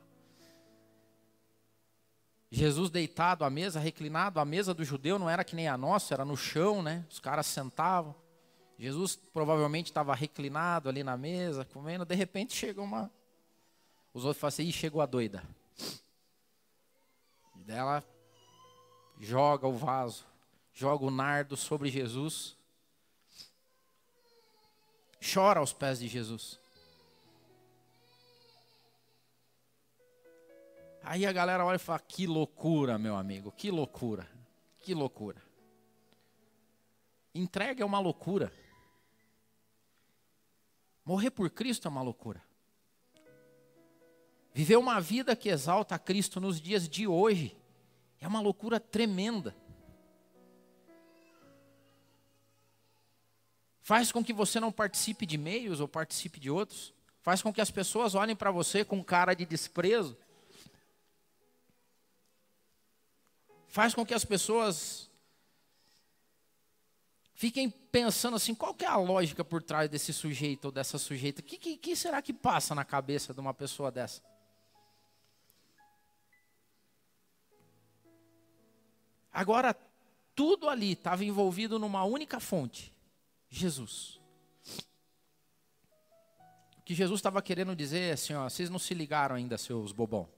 Jesus 2.53 2.91
deitado 2.91 3.45
à 3.45 3.51
mesa, 3.51 3.81
reclinado, 3.81 4.39
a 4.39 4.45
mesa 4.45 4.75
do 4.75 4.85
judeu 4.85 5.19
não 5.19 5.31
era 5.31 5.43
que 5.43 5.57
nem 5.57 5.67
a 5.67 5.77
nossa, 5.77 6.15
era 6.15 6.25
no 6.25 6.37
chão, 6.37 6.83
né? 6.83 7.05
Os 7.11 7.19
caras 7.19 7.47
sentavam. 7.47 8.15
Jesus 8.81 9.15
provavelmente 9.15 9.91
estava 9.91 10.15
reclinado 10.15 10.89
ali 10.89 11.05
na 11.05 11.15
mesa, 11.15 11.67
comendo, 11.67 12.07
de 12.07 12.15
repente 12.15 12.57
chega 12.57 12.81
uma. 12.81 13.11
Os 14.15 14.25
outros 14.25 14.41
falam 14.41 14.49
assim, 14.49 14.63
Ih, 14.63 14.73
chegou 14.73 15.03
a 15.03 15.07
doida. 15.07 15.45
E 17.57 17.63
dela 17.63 18.03
joga 19.19 19.69
o 19.69 19.77
vaso, 19.77 20.25
joga 20.73 21.05
o 21.05 21.11
nardo 21.11 21.59
sobre 21.59 21.91
Jesus, 21.91 22.57
chora 25.23 25.61
aos 25.61 25.75
pés 25.75 25.99
de 25.99 26.09
Jesus. 26.09 26.59
Aí 31.03 31.27
a 31.27 31.33
galera 31.33 31.67
olha 31.67 31.77
e 31.77 31.79
fala: 31.79 31.99
que 31.99 32.27
loucura, 32.27 32.99
meu 32.99 33.15
amigo, 33.15 33.53
que 33.53 33.71
loucura, 33.71 34.27
que 34.79 34.95
loucura. 34.95 35.43
Entrega 37.35 37.83
é 37.83 37.87
uma 37.87 38.01
loucura. 38.01 38.51
Morrer 41.05 41.31
por 41.31 41.51
Cristo 41.51 41.89
é 41.89 41.91
uma 41.91 42.03
loucura. 42.03 42.43
Viver 44.53 44.77
uma 44.77 45.01
vida 45.01 45.37
que 45.37 45.49
exalta 45.49 45.95
a 45.95 45.99
Cristo 45.99 46.41
nos 46.41 46.61
dias 46.61 46.89
de 46.89 47.07
hoje 47.07 47.57
é 48.21 48.27
uma 48.27 48.41
loucura 48.41 48.79
tremenda. 48.79 49.57
Faz 53.81 54.13
com 54.13 54.23
que 54.23 54.33
você 54.33 54.61
não 54.61 54.71
participe 54.71 55.27
de 55.27 55.37
meios 55.37 55.81
ou 55.81 55.89
participe 55.89 56.39
de 56.39 56.51
outros. 56.51 56.95
Faz 57.23 57.43
com 57.43 57.53
que 57.53 57.61
as 57.61 57.71
pessoas 57.71 58.15
olhem 58.15 58.37
para 58.37 58.51
você 58.51 58.85
com 58.85 59.03
cara 59.03 59.35
de 59.35 59.45
desprezo. 59.45 60.17
Faz 63.67 63.95
com 63.95 64.05
que 64.05 64.15
as 64.15 64.25
pessoas 64.25 65.10
fiquem 67.41 67.71
pensando 67.71 68.37
assim: 68.37 68.55
qual 68.55 68.75
que 68.75 68.85
é 68.85 68.89
a 68.89 68.97
lógica 68.97 69.43
por 69.43 69.63
trás 69.63 69.89
desse 69.89 70.13
sujeito 70.13 70.67
ou 70.67 70.71
dessa 70.71 70.99
sujeita? 70.99 71.41
O 71.41 71.45
que, 71.45 71.57
que, 71.57 71.79
que 71.79 71.97
será 71.97 72.21
que 72.21 72.35
passa 72.35 72.75
na 72.75 72.85
cabeça 72.85 73.33
de 73.33 73.41
uma 73.41 73.55
pessoa 73.55 73.91
dessa? 73.91 74.21
Agora, 79.33 79.75
tudo 80.35 80.69
ali 80.69 80.93
estava 80.93 81.25
envolvido 81.25 81.79
numa 81.79 82.05
única 82.05 82.39
fonte: 82.39 82.93
Jesus. 83.49 84.21
O 86.77 86.83
que 86.85 86.95
Jesus 86.95 87.21
estava 87.21 87.41
querendo 87.41 87.75
dizer 87.75 88.01
é 88.01 88.13
assim: 88.13 88.35
ó, 88.35 88.51
vocês 88.51 88.69
não 88.69 88.79
se 88.79 88.93
ligaram 88.93 89.35
ainda, 89.35 89.57
seus 89.57 89.93
bobão. 89.93 90.29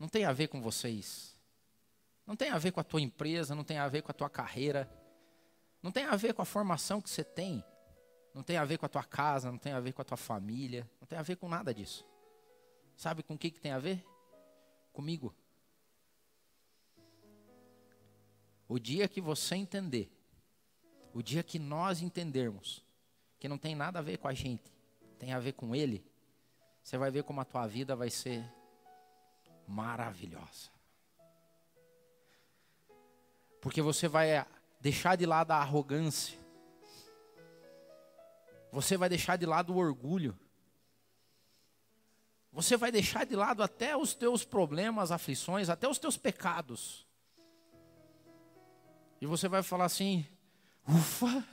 Não 0.00 0.08
tem 0.08 0.24
a 0.24 0.32
ver 0.32 0.48
com 0.48 0.60
vocês. 0.60 1.38
Não 2.26 2.34
tem 2.34 2.50
a 2.50 2.58
ver 2.58 2.72
com 2.72 2.80
a 2.80 2.84
tua 2.84 3.00
empresa, 3.00 3.54
não 3.54 3.62
tem 3.62 3.78
a 3.78 3.86
ver 3.86 4.02
com 4.02 4.10
a 4.10 4.14
tua 4.14 4.28
carreira. 4.28 4.97
Não 5.82 5.92
tem 5.92 6.04
a 6.04 6.16
ver 6.16 6.34
com 6.34 6.42
a 6.42 6.44
formação 6.44 7.00
que 7.00 7.08
você 7.08 7.22
tem. 7.22 7.64
Não 8.34 8.42
tem 8.42 8.56
a 8.56 8.64
ver 8.64 8.78
com 8.78 8.86
a 8.86 8.88
tua 8.88 9.04
casa, 9.04 9.50
não 9.50 9.58
tem 9.58 9.72
a 9.72 9.80
ver 9.80 9.92
com 9.92 10.02
a 10.02 10.04
tua 10.04 10.16
família, 10.16 10.88
não 11.00 11.06
tem 11.06 11.18
a 11.18 11.22
ver 11.22 11.36
com 11.36 11.48
nada 11.48 11.74
disso. 11.74 12.06
Sabe 12.96 13.22
com 13.22 13.34
o 13.34 13.38
que, 13.38 13.50
que 13.50 13.60
tem 13.60 13.72
a 13.72 13.78
ver? 13.78 14.04
Comigo. 14.92 15.34
O 18.68 18.78
dia 18.78 19.08
que 19.08 19.20
você 19.20 19.54
entender, 19.54 20.10
o 21.14 21.22
dia 21.22 21.42
que 21.42 21.58
nós 21.58 22.02
entendermos 22.02 22.84
que 23.38 23.48
não 23.48 23.56
tem 23.56 23.74
nada 23.74 23.98
a 23.98 24.02
ver 24.02 24.18
com 24.18 24.28
a 24.28 24.34
gente, 24.34 24.72
tem 25.18 25.32
a 25.32 25.38
ver 25.38 25.52
com 25.52 25.74
Ele, 25.74 26.04
você 26.82 26.98
vai 26.98 27.10
ver 27.10 27.22
como 27.22 27.40
a 27.40 27.44
tua 27.44 27.66
vida 27.66 27.96
vai 27.96 28.10
ser 28.10 28.44
maravilhosa. 29.66 30.70
Porque 33.60 33.82
você 33.82 34.08
vai 34.08 34.46
deixar 34.80 35.16
de 35.16 35.26
lado 35.26 35.50
a 35.50 35.56
arrogância, 35.56 36.38
você 38.70 38.96
vai 38.96 39.08
deixar 39.08 39.36
de 39.36 39.46
lado 39.46 39.72
o 39.72 39.76
orgulho, 39.76 40.38
você 42.52 42.76
vai 42.76 42.90
deixar 42.90 43.24
de 43.24 43.36
lado 43.36 43.62
até 43.62 43.96
os 43.96 44.14
teus 44.14 44.44
problemas, 44.44 45.12
aflições, 45.12 45.68
até 45.68 45.88
os 45.88 45.98
teus 45.98 46.16
pecados. 46.16 47.06
E 49.20 49.26
você 49.26 49.48
vai 49.48 49.62
falar 49.62 49.84
assim: 49.84 50.26
ufa, 50.86 51.44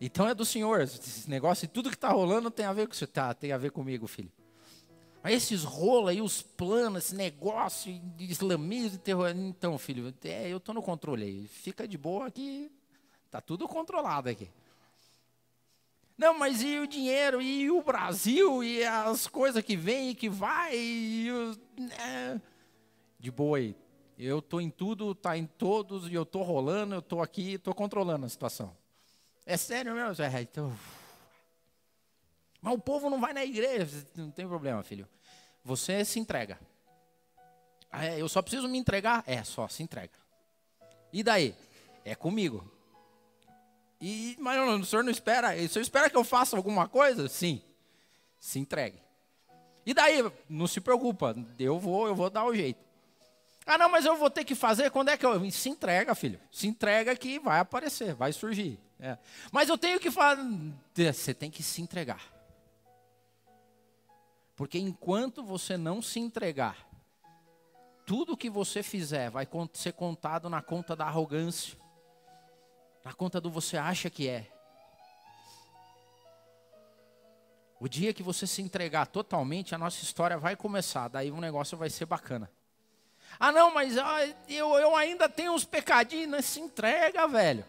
então 0.00 0.28
é 0.28 0.34
do 0.34 0.44
Senhor. 0.44 0.80
Esse 0.82 1.28
negócio 1.28 1.64
e 1.64 1.68
tudo 1.68 1.88
que 1.88 1.96
está 1.96 2.10
rolando 2.10 2.50
tem 2.50 2.66
a 2.66 2.72
ver 2.72 2.86
com 2.86 2.94
você. 2.94 3.06
Tá, 3.06 3.32
tem 3.32 3.52
a 3.52 3.58
ver 3.58 3.70
comigo, 3.70 4.06
filho. 4.06 4.30
Aí 5.24 5.32
esses 5.32 5.64
rolos 5.64 6.10
aí, 6.10 6.20
os 6.20 6.42
planos, 6.42 7.06
esse 7.06 7.14
negócio 7.14 7.98
de 8.14 8.26
islamismo, 8.26 8.98
terrorismo. 8.98 9.46
Então, 9.46 9.78
filho, 9.78 10.12
é, 10.22 10.52
eu 10.52 10.58
estou 10.58 10.74
no 10.74 10.82
controle 10.82 11.24
aí. 11.24 11.48
Fica 11.48 11.88
de 11.88 11.96
boa 11.96 12.30
que 12.30 12.70
tá 13.30 13.40
tudo 13.40 13.66
controlado 13.66 14.28
aqui. 14.28 14.50
Não, 16.18 16.38
mas 16.38 16.62
e 16.62 16.78
o 16.78 16.86
dinheiro, 16.86 17.40
e 17.40 17.70
o 17.70 17.82
Brasil, 17.82 18.62
e 18.62 18.84
as 18.84 19.26
coisas 19.26 19.64
que 19.64 19.74
vem 19.74 20.10
e 20.10 20.14
que 20.14 20.28
vai, 20.28 20.76
e 20.76 21.32
o, 21.32 21.58
é, 21.98 22.38
de 23.18 23.30
boa 23.30 23.56
aí, 23.56 23.74
eu 24.18 24.40
estou 24.40 24.60
em 24.60 24.68
tudo, 24.68 25.14
tá 25.14 25.38
em 25.38 25.46
todos, 25.46 26.06
e 26.06 26.12
eu 26.14 26.22
estou 26.24 26.42
rolando, 26.42 26.94
eu 26.94 27.00
estou 27.00 27.22
aqui, 27.22 27.54
estou 27.54 27.74
controlando 27.74 28.26
a 28.26 28.28
situação. 28.28 28.76
É 29.46 29.56
sério 29.56 29.94
mesmo? 29.94 30.22
É, 30.22 30.42
então... 30.42 30.70
Mas 32.64 32.72
o 32.72 32.78
povo 32.78 33.10
não 33.10 33.20
vai 33.20 33.34
na 33.34 33.44
igreja, 33.44 34.06
não 34.16 34.30
tem 34.30 34.48
problema, 34.48 34.82
filho. 34.82 35.06
Você 35.62 36.02
se 36.02 36.18
entrega. 36.18 36.58
Ah, 37.92 38.06
é, 38.06 38.18
eu 38.18 38.26
só 38.26 38.40
preciso 38.40 38.66
me 38.66 38.78
entregar? 38.78 39.22
É, 39.26 39.44
só 39.44 39.68
se 39.68 39.82
entrega. 39.82 40.14
E 41.12 41.22
daí? 41.22 41.54
É 42.06 42.14
comigo. 42.14 42.66
E, 44.00 44.34
mas 44.40 44.58
o 44.80 44.84
senhor 44.86 45.04
não 45.04 45.10
espera, 45.10 45.54
o 45.54 45.68
senhor 45.68 45.82
espera 45.82 46.08
que 46.08 46.16
eu 46.16 46.24
faça 46.24 46.56
alguma 46.56 46.88
coisa? 46.88 47.28
Sim. 47.28 47.60
Se 48.40 48.58
entregue. 48.58 48.98
E 49.84 49.92
daí? 49.92 50.24
Não 50.48 50.66
se 50.66 50.80
preocupa, 50.80 51.36
eu 51.58 51.78
vou, 51.78 52.06
eu 52.06 52.14
vou 52.14 52.30
dar 52.30 52.46
o 52.46 52.54
jeito. 52.54 52.82
Ah, 53.66 53.76
não, 53.76 53.90
mas 53.90 54.06
eu 54.06 54.16
vou 54.16 54.30
ter 54.30 54.42
que 54.42 54.54
fazer. 54.54 54.90
Quando 54.90 55.10
é 55.10 55.18
que 55.18 55.26
eu. 55.26 55.50
Se 55.50 55.68
entrega, 55.68 56.14
filho. 56.14 56.40
Se 56.50 56.66
entrega 56.66 57.14
que 57.14 57.38
vai 57.38 57.58
aparecer, 57.58 58.14
vai 58.14 58.32
surgir. 58.32 58.80
É. 58.98 59.18
Mas 59.52 59.68
eu 59.68 59.76
tenho 59.76 60.00
que 60.00 60.10
fazer. 60.10 60.42
Você 60.94 61.34
tem 61.34 61.50
que 61.50 61.62
se 61.62 61.82
entregar. 61.82 62.33
Porque 64.56 64.78
enquanto 64.78 65.42
você 65.42 65.76
não 65.76 66.00
se 66.00 66.20
entregar, 66.20 66.88
tudo 68.06 68.36
que 68.36 68.48
você 68.48 68.82
fizer 68.82 69.30
vai 69.30 69.48
ser 69.72 69.92
contado 69.92 70.48
na 70.48 70.62
conta 70.62 70.94
da 70.94 71.06
arrogância, 71.06 71.76
na 73.04 73.12
conta 73.12 73.40
do 73.40 73.50
você 73.50 73.76
acha 73.76 74.08
que 74.08 74.28
é. 74.28 74.50
O 77.80 77.88
dia 77.88 78.14
que 78.14 78.22
você 78.22 78.46
se 78.46 78.62
entregar 78.62 79.06
totalmente, 79.06 79.74
a 79.74 79.78
nossa 79.78 80.02
história 80.02 80.38
vai 80.38 80.56
começar. 80.56 81.08
Daí 81.08 81.30
o 81.30 81.40
negócio 81.40 81.76
vai 81.76 81.90
ser 81.90 82.06
bacana. 82.06 82.50
Ah, 83.38 83.52
não, 83.52 83.74
mas 83.74 83.98
ah, 83.98 84.26
eu, 84.48 84.74
eu 84.78 84.96
ainda 84.96 85.28
tenho 85.28 85.52
uns 85.52 85.64
pecadinhos. 85.64 86.28
Não, 86.28 86.40
se 86.40 86.60
entrega, 86.60 87.26
velho. 87.26 87.64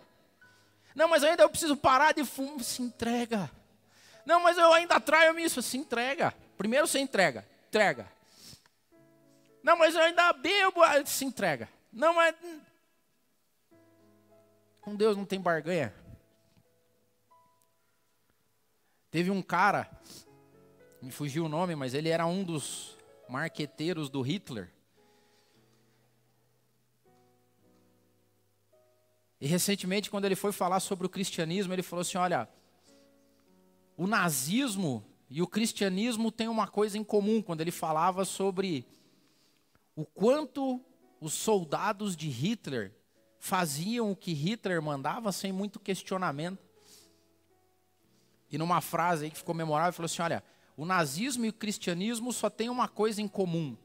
Não, 0.94 1.10
mas 1.10 1.24
ainda 1.24 1.44
eu 1.44 1.50
preciso 1.50 1.76
parar 1.76 2.14
de 2.14 2.24
fumar. 2.24 2.64
Se 2.64 2.82
entrega. 2.82 3.50
Não, 4.26 4.40
mas 4.42 4.58
eu 4.58 4.72
ainda 4.72 5.00
traio 5.00 5.38
isso. 5.40 5.62
Se 5.62 5.78
entrega. 5.78 6.34
Primeiro 6.58 6.88
você 6.88 7.00
entrega, 7.00 7.46
entrega. 7.68 8.12
Não, 9.62 9.78
mas 9.78 9.96
eu 9.96 10.02
ainda 10.02 10.32
bebo, 10.34 10.82
se 11.06 11.26
entrega. 11.26 11.68
Não, 11.92 12.14
mas 12.14 12.36
com 14.82 14.96
Deus 14.96 15.18
não 15.18 15.26
tem 15.26 15.42
barganha. 15.42 15.94
Teve 19.10 19.32
um 19.32 19.42
cara, 19.42 19.90
me 21.02 21.10
fugiu 21.10 21.46
o 21.46 21.50
nome, 21.50 21.76
mas 21.76 21.94
ele 21.94 22.10
era 22.10 22.26
um 22.26 22.44
dos 22.44 22.96
marqueteiros 23.28 24.10
do 24.10 24.22
Hitler. 24.22 24.70
E 29.40 29.48
recentemente, 29.48 30.10
quando 30.10 30.26
ele 30.26 30.36
foi 30.36 30.52
falar 30.52 30.80
sobre 30.80 31.06
o 31.06 31.10
cristianismo, 31.10 31.74
ele 31.74 31.82
falou 31.82 32.02
assim: 32.02 32.18
olha, 32.18 32.48
o 33.98 34.06
nazismo 34.06 35.04
e 35.36 35.42
o 35.42 35.48
cristianismo 35.48 36.32
têm 36.32 36.48
uma 36.48 36.66
coisa 36.66 36.98
em 36.98 37.04
comum, 37.04 37.42
quando 37.42 37.60
ele 37.60 37.70
falava 37.70 38.24
sobre 38.24 38.88
o 39.94 40.06
quanto 40.06 40.82
os 41.20 41.34
soldados 41.34 42.16
de 42.16 42.30
Hitler 42.30 42.96
faziam 43.38 44.10
o 44.10 44.16
que 44.16 44.32
Hitler 44.32 44.82
mandava 44.82 45.34
sem 45.34 45.52
muito 45.52 45.78
questionamento. 45.78 46.66
E 48.50 48.58
numa 48.58 48.80
frase 48.80 49.26
aí 49.26 49.30
que 49.30 49.38
ficou 49.38 49.54
memorável, 49.54 49.90
ele 49.90 49.98
falou 49.98 50.06
assim: 50.06 50.22
olha, 50.22 50.42
o 50.78 50.86
nazismo 50.86 51.44
e 51.44 51.50
o 51.50 51.54
cristianismo 51.54 52.32
só 52.32 52.50
têm 52.50 52.70
uma 52.70 52.88
coisa 52.88 53.22
em 53.22 53.28
comum. 53.28 53.76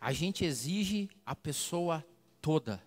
A 0.00 0.12
gente 0.12 0.44
exige 0.44 1.10
a 1.26 1.34
pessoa 1.34 2.06
toda. 2.40 2.80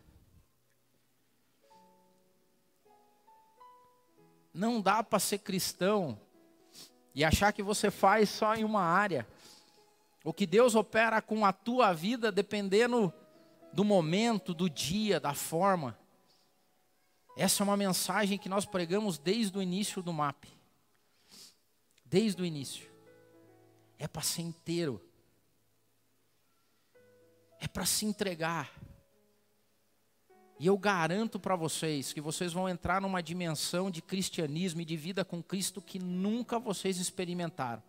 Não 4.54 4.80
dá 4.80 5.04
para 5.04 5.20
ser 5.20 5.40
cristão 5.40 6.18
e 7.16 7.24
achar 7.24 7.54
que 7.54 7.64
você 7.64 7.90
faz 7.90 8.30
só 8.30 8.54
em 8.54 8.66
uma 8.66 8.82
área. 8.82 9.26
O 10.24 10.34
que 10.34 10.46
Deus 10.46 10.76
opera 10.76 11.22
com 11.22 11.46
a 11.46 11.54
tua 11.54 11.94
vida 11.94 12.30
dependendo 12.32 13.14
do 13.72 13.86
momento, 13.86 14.54
do 14.54 14.70
dia, 14.70 15.20
da 15.20 15.34
forma. 15.34 15.98
Essa 17.38 17.64
é 17.64 17.66
uma 17.66 17.78
mensagem 17.78 18.38
que 18.38 18.50
nós 18.50 18.66
pregamos 18.66 19.18
desde 19.18 19.58
o 19.58 19.62
início 19.62 20.02
do 20.02 20.12
MAP. 20.12 20.46
Desde 22.04 22.42
o 22.42 22.46
início. 22.46 22.90
É 23.98 24.08
para 24.08 24.22
ser 24.22 24.42
inteiro. 24.42 25.02
É 27.60 27.68
para 27.68 27.86
se 27.86 28.06
entregar. 28.06 28.72
E 30.58 30.68
eu 30.68 30.78
garanto 30.78 31.40
para 31.40 31.56
vocês 31.56 32.14
que 32.14 32.22
vocês 32.22 32.54
vão 32.54 32.70
entrar 32.70 33.02
numa 33.02 33.22
dimensão 33.22 33.92
de 33.92 34.02
cristianismo 34.02 34.82
e 34.82 34.86
de 34.86 34.96
vida 34.96 35.26
com 35.26 35.44
Cristo 35.44 35.82
que 35.82 36.00
nunca 36.00 36.58
vocês 36.58 36.98
experimentaram. 36.98 37.84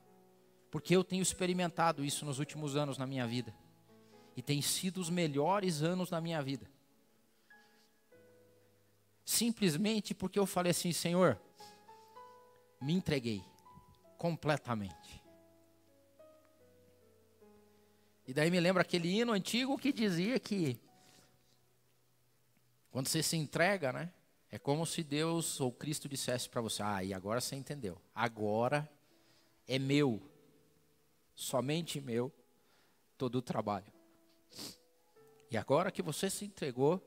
Porque 0.70 0.94
eu 0.94 1.05
tenho 1.05 1.22
experimentado 1.22 2.05
isso 2.05 2.24
nos 2.24 2.40
últimos 2.40 2.74
anos 2.76 2.98
na 2.98 3.07
minha 3.07 3.26
vida. 3.26 3.55
E 4.37 4.42
tem 4.42 4.61
sido 4.61 5.00
os 5.00 5.09
melhores 5.09 5.81
anos 5.81 6.11
da 6.11 6.20
minha 6.20 6.42
vida. 6.42 6.68
Simplesmente 9.24 10.12
porque 10.12 10.38
eu 10.38 10.46
falei 10.46 10.72
assim, 10.72 10.92
Senhor, 10.92 11.40
me 12.81 12.92
entreguei 12.92 13.42
completamente. 14.18 15.22
E 18.26 18.35
daí 18.35 18.50
me 18.50 18.59
lembra 18.59 18.83
aquele 18.83 19.09
hino 19.09 19.33
antigo 19.33 19.79
que 19.79 19.92
dizia 19.92 20.38
que 20.40 20.81
quando 22.96 23.09
você 23.09 23.22
se 23.22 23.37
entrega, 23.37 23.92
né? 23.92 24.11
É 24.50 24.59
como 24.59 24.87
se 24.87 25.04
Deus 25.04 25.61
ou 25.61 25.70
Cristo 25.70 26.09
dissesse 26.09 26.48
para 26.48 26.62
você: 26.62 26.82
Ah, 26.82 27.04
e 27.04 27.12
agora 27.12 27.42
você 27.42 27.54
entendeu. 27.54 28.00
Agora 28.14 28.90
é 29.68 29.78
meu, 29.78 30.26
somente 31.35 32.00
meu, 32.00 32.32
todo 33.18 33.35
o 33.37 33.42
trabalho. 33.42 33.92
E 35.50 35.59
agora 35.59 35.92
que 35.92 36.00
você 36.00 36.30
se 36.30 36.46
entregou, 36.46 37.06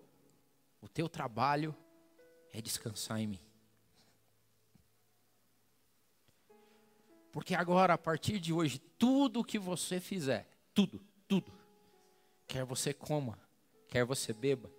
o 0.80 0.88
teu 0.88 1.10
trabalho 1.10 1.76
é 2.54 2.62
descansar 2.62 3.20
em 3.20 3.26
mim. 3.26 3.42
Porque 7.32 7.56
agora, 7.56 7.96
a 7.96 7.98
partir 7.98 8.40
de 8.40 8.54
hoje, 8.54 8.78
tudo 8.78 9.44
que 9.44 9.58
você 9.58 10.00
fizer, 10.00 10.48
tudo, 10.72 11.02
tudo, 11.28 11.52
quer 12.46 12.64
você 12.64 12.94
coma, 12.94 13.40
quer 13.88 14.06
você 14.06 14.32
beba, 14.32 14.70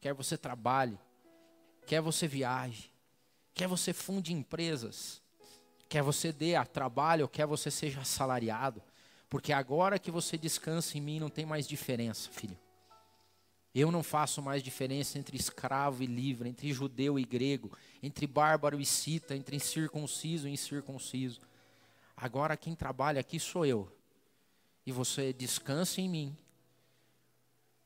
quer 0.00 0.14
você 0.14 0.36
trabalhe, 0.36 0.98
quer 1.86 2.00
você 2.00 2.26
viaje, 2.26 2.90
quer 3.54 3.66
você 3.66 3.92
funde 3.92 4.32
empresas, 4.32 5.22
quer 5.88 6.02
você 6.02 6.32
dê 6.32 6.54
a 6.54 6.64
trabalho, 6.64 7.28
quer 7.28 7.46
você 7.46 7.70
seja 7.70 8.00
assalariado, 8.00 8.82
porque 9.28 9.52
agora 9.52 9.98
que 9.98 10.10
você 10.10 10.36
descansa 10.38 10.96
em 10.96 11.00
mim 11.00 11.20
não 11.20 11.28
tem 11.28 11.44
mais 11.44 11.66
diferença, 11.66 12.30
filho. 12.30 12.58
Eu 13.74 13.90
não 13.90 14.02
faço 14.02 14.40
mais 14.40 14.62
diferença 14.62 15.18
entre 15.18 15.36
escravo 15.36 16.02
e 16.02 16.06
livre, 16.06 16.48
entre 16.48 16.72
judeu 16.72 17.18
e 17.18 17.24
grego, 17.24 17.70
entre 18.02 18.26
bárbaro 18.26 18.80
e 18.80 18.86
cita, 18.86 19.36
entre 19.36 19.60
circunciso 19.60 20.48
e 20.48 20.52
incircunciso. 20.52 21.42
Agora 22.16 22.56
quem 22.56 22.74
trabalha 22.74 23.20
aqui 23.20 23.38
sou 23.38 23.66
eu. 23.66 23.92
E 24.86 24.92
você 24.92 25.30
descansa 25.30 26.00
em 26.00 26.08
mim. 26.08 26.36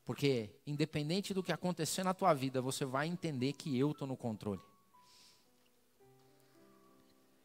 Porque 0.05 0.49
independente 0.65 1.33
do 1.33 1.43
que 1.43 1.51
acontecer 1.51 2.03
na 2.03 2.13
tua 2.13 2.33
vida, 2.33 2.61
você 2.61 2.85
vai 2.85 3.07
entender 3.07 3.53
que 3.53 3.77
eu 3.77 3.91
estou 3.91 4.07
no 4.07 4.17
controle. 4.17 4.61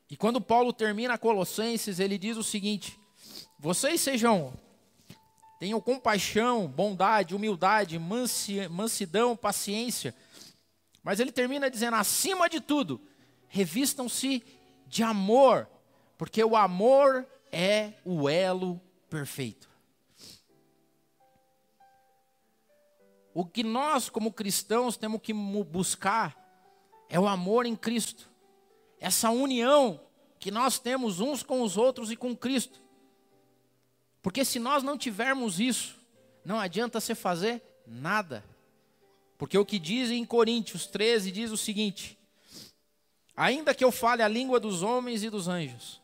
E 0.08 0.16
quando 0.16 0.40
Paulo 0.40 0.72
termina 0.72 1.18
Colossenses, 1.18 1.98
ele 1.98 2.16
diz 2.16 2.36
o 2.36 2.42
seguinte: 2.42 2.98
Vocês 3.58 4.00
sejam 4.00 4.54
Tenham 5.58 5.80
compaixão, 5.80 6.66
bondade, 6.68 7.34
humildade, 7.34 7.98
mansidão, 8.70 9.34
paciência. 9.34 10.14
Mas 11.02 11.18
ele 11.18 11.32
termina 11.32 11.70
dizendo: 11.70 11.94
acima 11.94 12.48
de 12.48 12.60
tudo, 12.60 13.00
revistam-se 13.48 14.42
de 14.86 15.02
amor, 15.02 15.66
porque 16.18 16.44
o 16.44 16.56
amor 16.56 17.26
é 17.50 17.94
o 18.04 18.28
elo 18.28 18.80
perfeito. 19.08 19.68
O 23.38 23.44
que 23.44 23.62
nós, 23.62 24.08
como 24.08 24.32
cristãos, 24.32 24.96
temos 24.96 25.20
que 25.20 25.34
buscar 25.34 26.34
é 27.06 27.20
o 27.20 27.28
amor 27.28 27.66
em 27.66 27.76
Cristo, 27.76 28.30
essa 28.98 29.28
união 29.28 30.00
que 30.40 30.50
nós 30.50 30.78
temos 30.78 31.20
uns 31.20 31.42
com 31.42 31.60
os 31.60 31.76
outros 31.76 32.10
e 32.10 32.16
com 32.16 32.34
Cristo. 32.34 32.80
Porque 34.22 34.42
se 34.42 34.58
nós 34.58 34.82
não 34.82 34.96
tivermos 34.96 35.60
isso, 35.60 35.98
não 36.42 36.58
adianta 36.58 36.98
você 36.98 37.14
fazer 37.14 37.62
nada. 37.86 38.42
Porque 39.36 39.58
o 39.58 39.66
que 39.66 39.78
diz 39.78 40.10
em 40.10 40.24
Coríntios 40.24 40.86
13 40.86 41.30
diz 41.30 41.50
o 41.50 41.58
seguinte: 41.58 42.18
Ainda 43.36 43.74
que 43.74 43.84
eu 43.84 43.92
fale 43.92 44.22
a 44.22 44.28
língua 44.28 44.58
dos 44.58 44.82
homens 44.82 45.22
e 45.22 45.28
dos 45.28 45.46
anjos, 45.46 46.00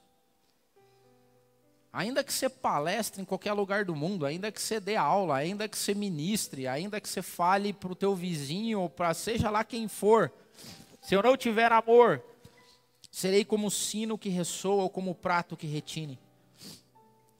ainda 1.92 2.24
que 2.24 2.32
você 2.32 2.48
palestre 2.48 3.20
em 3.20 3.24
qualquer 3.24 3.52
lugar 3.52 3.84
do 3.84 3.94
mundo, 3.94 4.24
ainda 4.24 4.50
que 4.50 4.60
você 4.60 4.80
dê 4.80 4.96
aula, 4.96 5.36
ainda 5.36 5.68
que 5.68 5.76
você 5.76 5.94
ministre, 5.94 6.66
ainda 6.66 7.00
que 7.00 7.08
você 7.08 7.20
fale 7.20 7.72
para 7.72 7.92
o 7.92 7.96
teu 7.96 8.14
vizinho 8.14 8.80
ou 8.80 8.88
para 8.88 9.12
seja 9.12 9.50
lá 9.50 9.62
quem 9.62 9.86
for, 9.88 10.32
se 11.02 11.14
eu 11.14 11.22
não 11.22 11.36
tiver 11.36 11.70
amor, 11.70 12.22
serei 13.10 13.44
como 13.44 13.66
o 13.66 13.70
sino 13.70 14.16
que 14.16 14.30
ressoa 14.30 14.84
ou 14.84 14.90
como 14.90 15.10
o 15.10 15.14
prato 15.14 15.56
que 15.56 15.66
retine. 15.66 16.18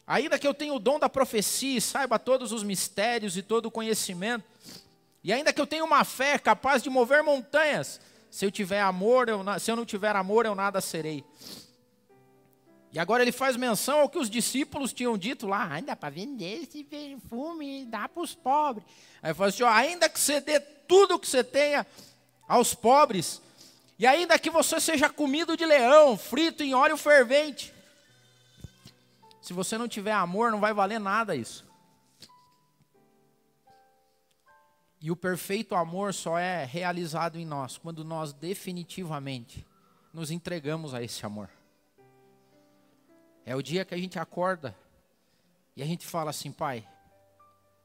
Ainda 0.06 0.38
que 0.38 0.46
eu 0.46 0.52
tenha 0.52 0.74
o 0.74 0.80
dom 0.80 0.98
da 0.98 1.08
profecia 1.08 1.78
e 1.78 1.80
saiba 1.80 2.18
todos 2.18 2.52
os 2.52 2.62
mistérios 2.62 3.36
e 3.36 3.42
todo 3.42 3.66
o 3.66 3.70
conhecimento, 3.70 4.44
e 5.24 5.32
ainda 5.32 5.52
que 5.52 5.60
eu 5.60 5.66
tenha 5.66 5.84
uma 5.84 6.04
fé 6.04 6.36
capaz 6.38 6.82
de 6.82 6.90
mover 6.90 7.22
montanhas, 7.22 8.00
se 8.28 8.44
eu 8.44 8.50
tiver 8.50 8.80
amor, 8.80 9.28
eu, 9.28 9.40
se 9.60 9.70
eu 9.70 9.76
não 9.76 9.86
tiver 9.86 10.16
amor, 10.16 10.44
eu 10.44 10.54
nada 10.54 10.80
serei. 10.80 11.24
E 12.92 12.98
agora 12.98 13.22
ele 13.22 13.33
faz 13.33 13.57
menção 13.57 14.00
ao 14.00 14.09
que 14.09 14.18
os 14.18 14.28
discípulos 14.28 14.92
tinham 14.92 15.16
dito 15.16 15.46
lá, 15.46 15.66
ainda 15.72 15.96
para 15.96 16.11
vender 16.11 16.62
esse 16.62 16.85
perfume 16.85 17.83
e 17.83 17.85
dar 17.87 18.11
para 18.11 18.22
os 18.22 18.35
pobres. 18.35 18.87
Aí 19.22 19.31
ele 19.31 19.35
fala 19.35 19.48
assim, 19.48 19.62
ó, 19.62 19.68
ainda 19.70 20.11
que 20.11 20.20
você 20.20 20.40
dê 20.42 20.61
tudo 20.61 21.14
o 21.14 21.18
que 21.18 21.26
você 21.26 21.42
tenha 21.42 21.87
aos 22.46 22.74
pobres, 22.74 23.40
e 23.98 24.07
ainda 24.07 24.38
que 24.38 24.50
você 24.50 24.78
seja 24.78 25.09
comido 25.09 25.57
de 25.57 25.64
leão, 25.64 26.18
frito 26.18 26.62
em 26.62 26.74
óleo 26.74 26.98
fervente, 26.98 27.73
se 29.40 29.54
você 29.54 29.79
não 29.79 29.88
tiver 29.88 30.12
amor, 30.12 30.50
não 30.50 30.60
vai 30.60 30.75
valer 30.75 31.00
nada 31.00 31.35
isso. 31.35 31.64
E 35.00 35.10
o 35.10 35.16
perfeito 35.16 35.75
amor 35.75 36.12
só 36.12 36.38
é 36.38 36.64
realizado 36.64 37.38
em 37.38 37.46
nós 37.46 37.79
quando 37.79 38.04
nós 38.04 38.33
definitivamente 38.33 39.66
nos 40.12 40.31
entregamos 40.31 40.94
a 40.94 41.02
esse 41.02 41.25
amor. 41.25 41.48
É 43.44 43.56
o 43.56 43.62
dia 43.62 43.84
que 43.84 43.94
a 43.94 43.98
gente 43.98 44.18
acorda 44.18 44.76
e 45.74 45.82
a 45.82 45.86
gente 45.86 46.06
fala 46.06 46.30
assim, 46.30 46.52
pai, 46.52 46.88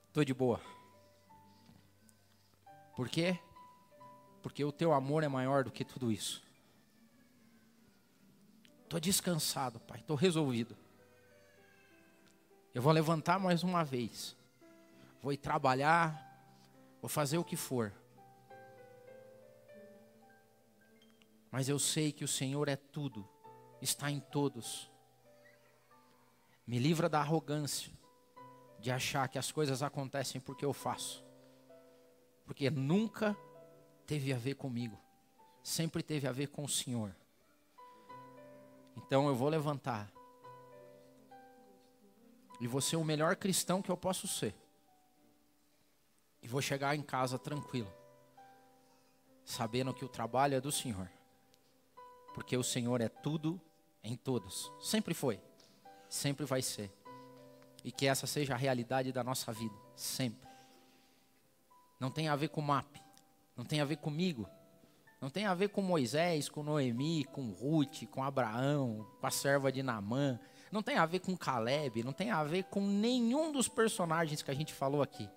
estou 0.07 0.23
de 0.23 0.33
boa. 0.33 0.61
Por 2.95 3.09
quê? 3.09 3.39
Porque 4.41 4.63
o 4.63 4.71
teu 4.71 4.93
amor 4.93 5.23
é 5.23 5.27
maior 5.27 5.63
do 5.63 5.71
que 5.71 5.83
tudo 5.85 6.11
isso. 6.11 6.43
Estou 8.83 8.99
descansado, 8.99 9.79
pai, 9.79 9.99
estou 9.99 10.15
resolvido. 10.15 10.77
Eu 12.73 12.81
vou 12.81 12.93
levantar 12.93 13.39
mais 13.39 13.63
uma 13.63 13.83
vez. 13.83 14.35
Vou 15.21 15.33
ir 15.33 15.37
trabalhar, 15.37 16.23
vou 17.01 17.09
fazer 17.09 17.37
o 17.37 17.43
que 17.43 17.55
for. 17.55 17.91
Mas 21.51 21.67
eu 21.67 21.79
sei 21.79 22.11
que 22.11 22.23
o 22.23 22.27
Senhor 22.27 22.69
é 22.69 22.75
tudo, 22.75 23.27
está 23.81 24.11
em 24.11 24.19
todos. 24.19 24.89
Me 26.68 26.78
livra 26.78 27.07
da 27.07 27.20
arrogância 27.20 27.91
de 28.78 28.91
achar 28.91 29.28
que 29.30 29.39
as 29.39 29.51
coisas 29.51 29.82
acontecem 29.82 30.41
porque 30.41 30.65
eu 30.65 30.74
faço. 30.74 31.26
Porque 32.45 32.70
nunca 32.70 33.36
teve 34.05 34.34
a 34.34 34.38
ver 34.38 34.55
comigo, 34.55 35.01
sempre 35.63 36.03
teve 36.03 36.28
a 36.28 36.32
ver 36.32 36.47
com 36.47 36.65
o 36.65 36.70
Senhor. 36.70 37.15
Então 38.97 39.28
eu 39.28 39.36
vou 39.36 39.47
levantar. 39.47 40.11
E 42.59 42.68
vou 42.68 42.82
ser 42.82 42.95
o 42.95 43.03
melhor 43.03 43.36
cristão 43.36 43.82
que 43.82 43.89
eu 43.89 43.97
posso 43.97 44.28
ser. 44.28 44.55
E 46.41 46.47
vou 46.47 46.61
chegar 46.61 46.95
em 46.95 47.01
casa 47.01 47.38
tranquilo, 47.38 47.91
sabendo 49.45 49.93
que 49.93 50.03
o 50.03 50.09
trabalho 50.09 50.55
é 50.55 50.61
do 50.61 50.72
Senhor. 50.72 51.09
Porque 52.34 52.57
o 52.57 52.63
Senhor 52.63 52.99
é 53.01 53.09
tudo 53.09 53.59
em 54.03 54.15
todos. 54.15 54.72
Sempre 54.80 55.13
foi, 55.13 55.41
sempre 56.09 56.45
vai 56.45 56.61
ser. 56.61 56.91
E 57.83 57.91
que 57.91 58.07
essa 58.07 58.27
seja 58.27 58.53
a 58.53 58.57
realidade 58.57 59.11
da 59.11 59.23
nossa 59.23 59.51
vida, 59.51 59.75
sempre. 59.95 60.47
Não 61.99 62.11
tem 62.11 62.27
a 62.27 62.35
ver 62.35 62.49
com 62.49 62.61
o 62.61 62.63
MAP, 62.63 62.97
não 63.55 63.65
tem 63.65 63.81
a 63.81 63.85
ver 63.85 63.97
comigo, 63.97 64.47
não 65.19 65.29
tem 65.29 65.45
a 65.45 65.53
ver 65.53 65.69
com 65.69 65.81
Moisés, 65.81 66.47
com 66.47 66.61
Noemi, 66.61 67.23
com 67.23 67.51
Ruth, 67.51 68.05
com 68.11 68.23
Abraão, 68.23 69.07
com 69.19 69.25
a 69.25 69.31
serva 69.31 69.71
de 69.71 69.81
Naamã, 69.81 70.39
não 70.71 70.83
tem 70.83 70.97
a 70.97 71.05
ver 71.05 71.19
com 71.19 71.35
Caleb, 71.35 72.03
não 72.03 72.13
tem 72.13 72.29
a 72.29 72.43
ver 72.43 72.65
com 72.65 72.81
nenhum 72.81 73.51
dos 73.51 73.67
personagens 73.67 74.41
que 74.41 74.51
a 74.51 74.53
gente 74.53 74.73
falou 74.73 75.01
aqui. 75.01 75.27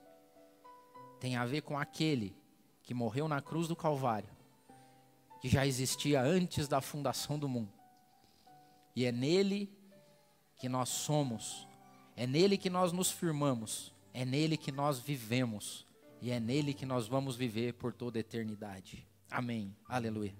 Tem 1.18 1.36
a 1.36 1.46
ver 1.46 1.62
com 1.62 1.78
aquele 1.78 2.36
que 2.82 2.92
morreu 2.92 3.28
na 3.28 3.40
cruz 3.40 3.68
do 3.68 3.76
Calvário, 3.76 4.28
que 5.40 5.48
já 5.48 5.66
existia 5.66 6.20
antes 6.20 6.68
da 6.68 6.80
fundação 6.80 7.38
do 7.38 7.48
mundo. 7.48 7.72
E 8.94 9.04
é 9.04 9.12
nele 9.12 9.72
que 10.60 10.68
nós 10.68 10.90
somos, 10.90 11.66
é 12.14 12.26
nele 12.26 12.58
que 12.58 12.68
nós 12.68 12.92
nos 12.92 13.10
firmamos, 13.10 13.94
é 14.12 14.26
nele 14.26 14.58
que 14.58 14.70
nós 14.70 14.98
vivemos, 14.98 15.86
e 16.20 16.30
é 16.30 16.38
nele 16.38 16.74
que 16.74 16.84
nós 16.84 17.08
vamos 17.08 17.34
viver 17.34 17.72
por 17.74 17.94
toda 17.94 18.18
a 18.18 18.20
eternidade. 18.20 19.06
Amém. 19.30 19.74
Aleluia. 19.88 20.34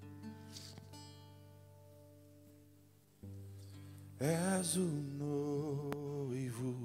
És 4.18 4.76
o 4.76 4.84
noivo 4.84 6.76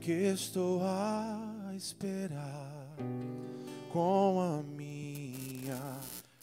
que 0.00 0.12
estou 0.12 0.82
a 0.82 1.72
esperar. 1.76 2.96
Com 3.92 4.40
a 4.40 4.62
minha 4.62 6.00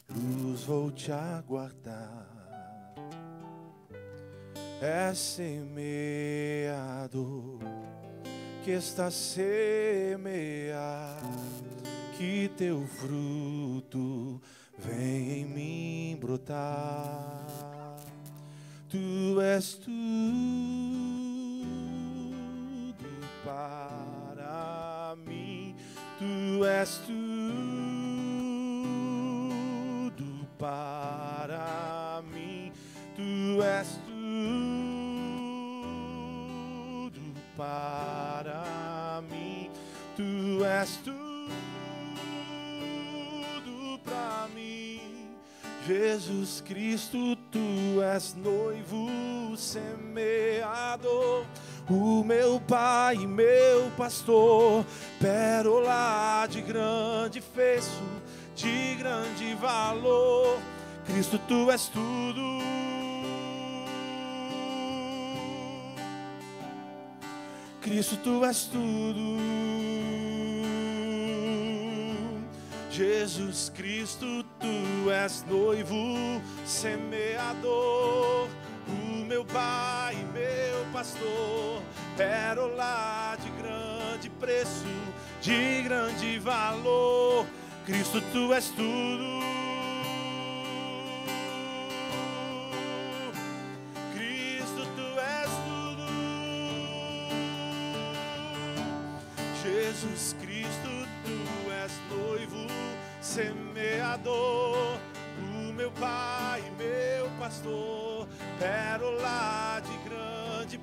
luz 0.10 0.64
vou 0.64 0.92
te 0.92 1.12
aguardar. 1.12 2.41
É 4.84 5.14
semeado 5.14 5.60
que 8.64 8.72
está 8.72 9.12
semear, 9.12 9.62
que 12.18 12.50
teu 12.58 12.84
fruto 12.88 14.42
vem 14.80 15.42
em 15.42 15.46
mim 15.46 16.18
brotar. 16.20 17.46
Tu 18.90 19.40
és 19.40 19.76
tudo 19.76 19.92
para 23.44 25.16
mim, 25.24 25.76
tu 26.18 26.66
és 26.66 26.98
tudo 27.06 27.31
és 40.82 40.98
tudo 40.98 41.14
para 44.04 44.48
mim. 44.56 45.00
Jesus 45.86 46.62
Cristo, 46.62 47.36
tu 47.52 48.02
és 48.02 48.36
noivo 48.36 49.56
semeador, 49.56 51.46
o 51.90 52.24
meu 52.24 52.60
pai, 52.62 53.18
meu 53.28 53.92
pastor, 53.96 54.86
pérola 55.20 56.48
de 56.48 56.62
grande 56.62 57.42
fecho, 57.42 58.04
de 58.56 58.96
grande 58.96 59.56
valor. 59.56 60.60
Cristo, 61.06 61.38
tu 61.48 61.70
és 61.72 61.88
tudo. 61.88 62.62
Cristo, 67.82 68.18
tu 68.18 68.46
és 68.46 68.64
tudo. 68.66 70.31
Jesus 73.02 73.72
Cristo, 73.76 74.44
tu 74.60 75.10
és 75.10 75.44
noivo, 75.50 76.40
semeador, 76.64 78.48
o 78.88 79.26
meu 79.26 79.44
pai, 79.44 80.16
meu 80.32 80.86
pastor, 80.94 81.82
pérola 82.16 83.36
de 83.42 83.50
grande 83.60 84.30
preço, 84.30 84.86
de 85.42 85.82
grande 85.82 86.38
valor. 86.38 87.48
Cristo, 87.88 88.22
tu 88.32 88.54
és 88.54 88.70
tudo. 88.70 89.51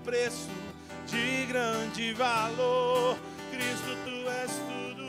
Preço, 0.09 0.49
de 1.07 1.45
grande 1.47 2.15
valor. 2.15 3.19
Cristo, 3.51 3.95
tu 4.05 4.31
és 4.31 4.53
tudo. 4.69 5.09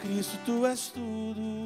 Cristo, 0.00 0.36
tu 0.44 0.66
és 0.66 0.88
tudo. 0.88 1.57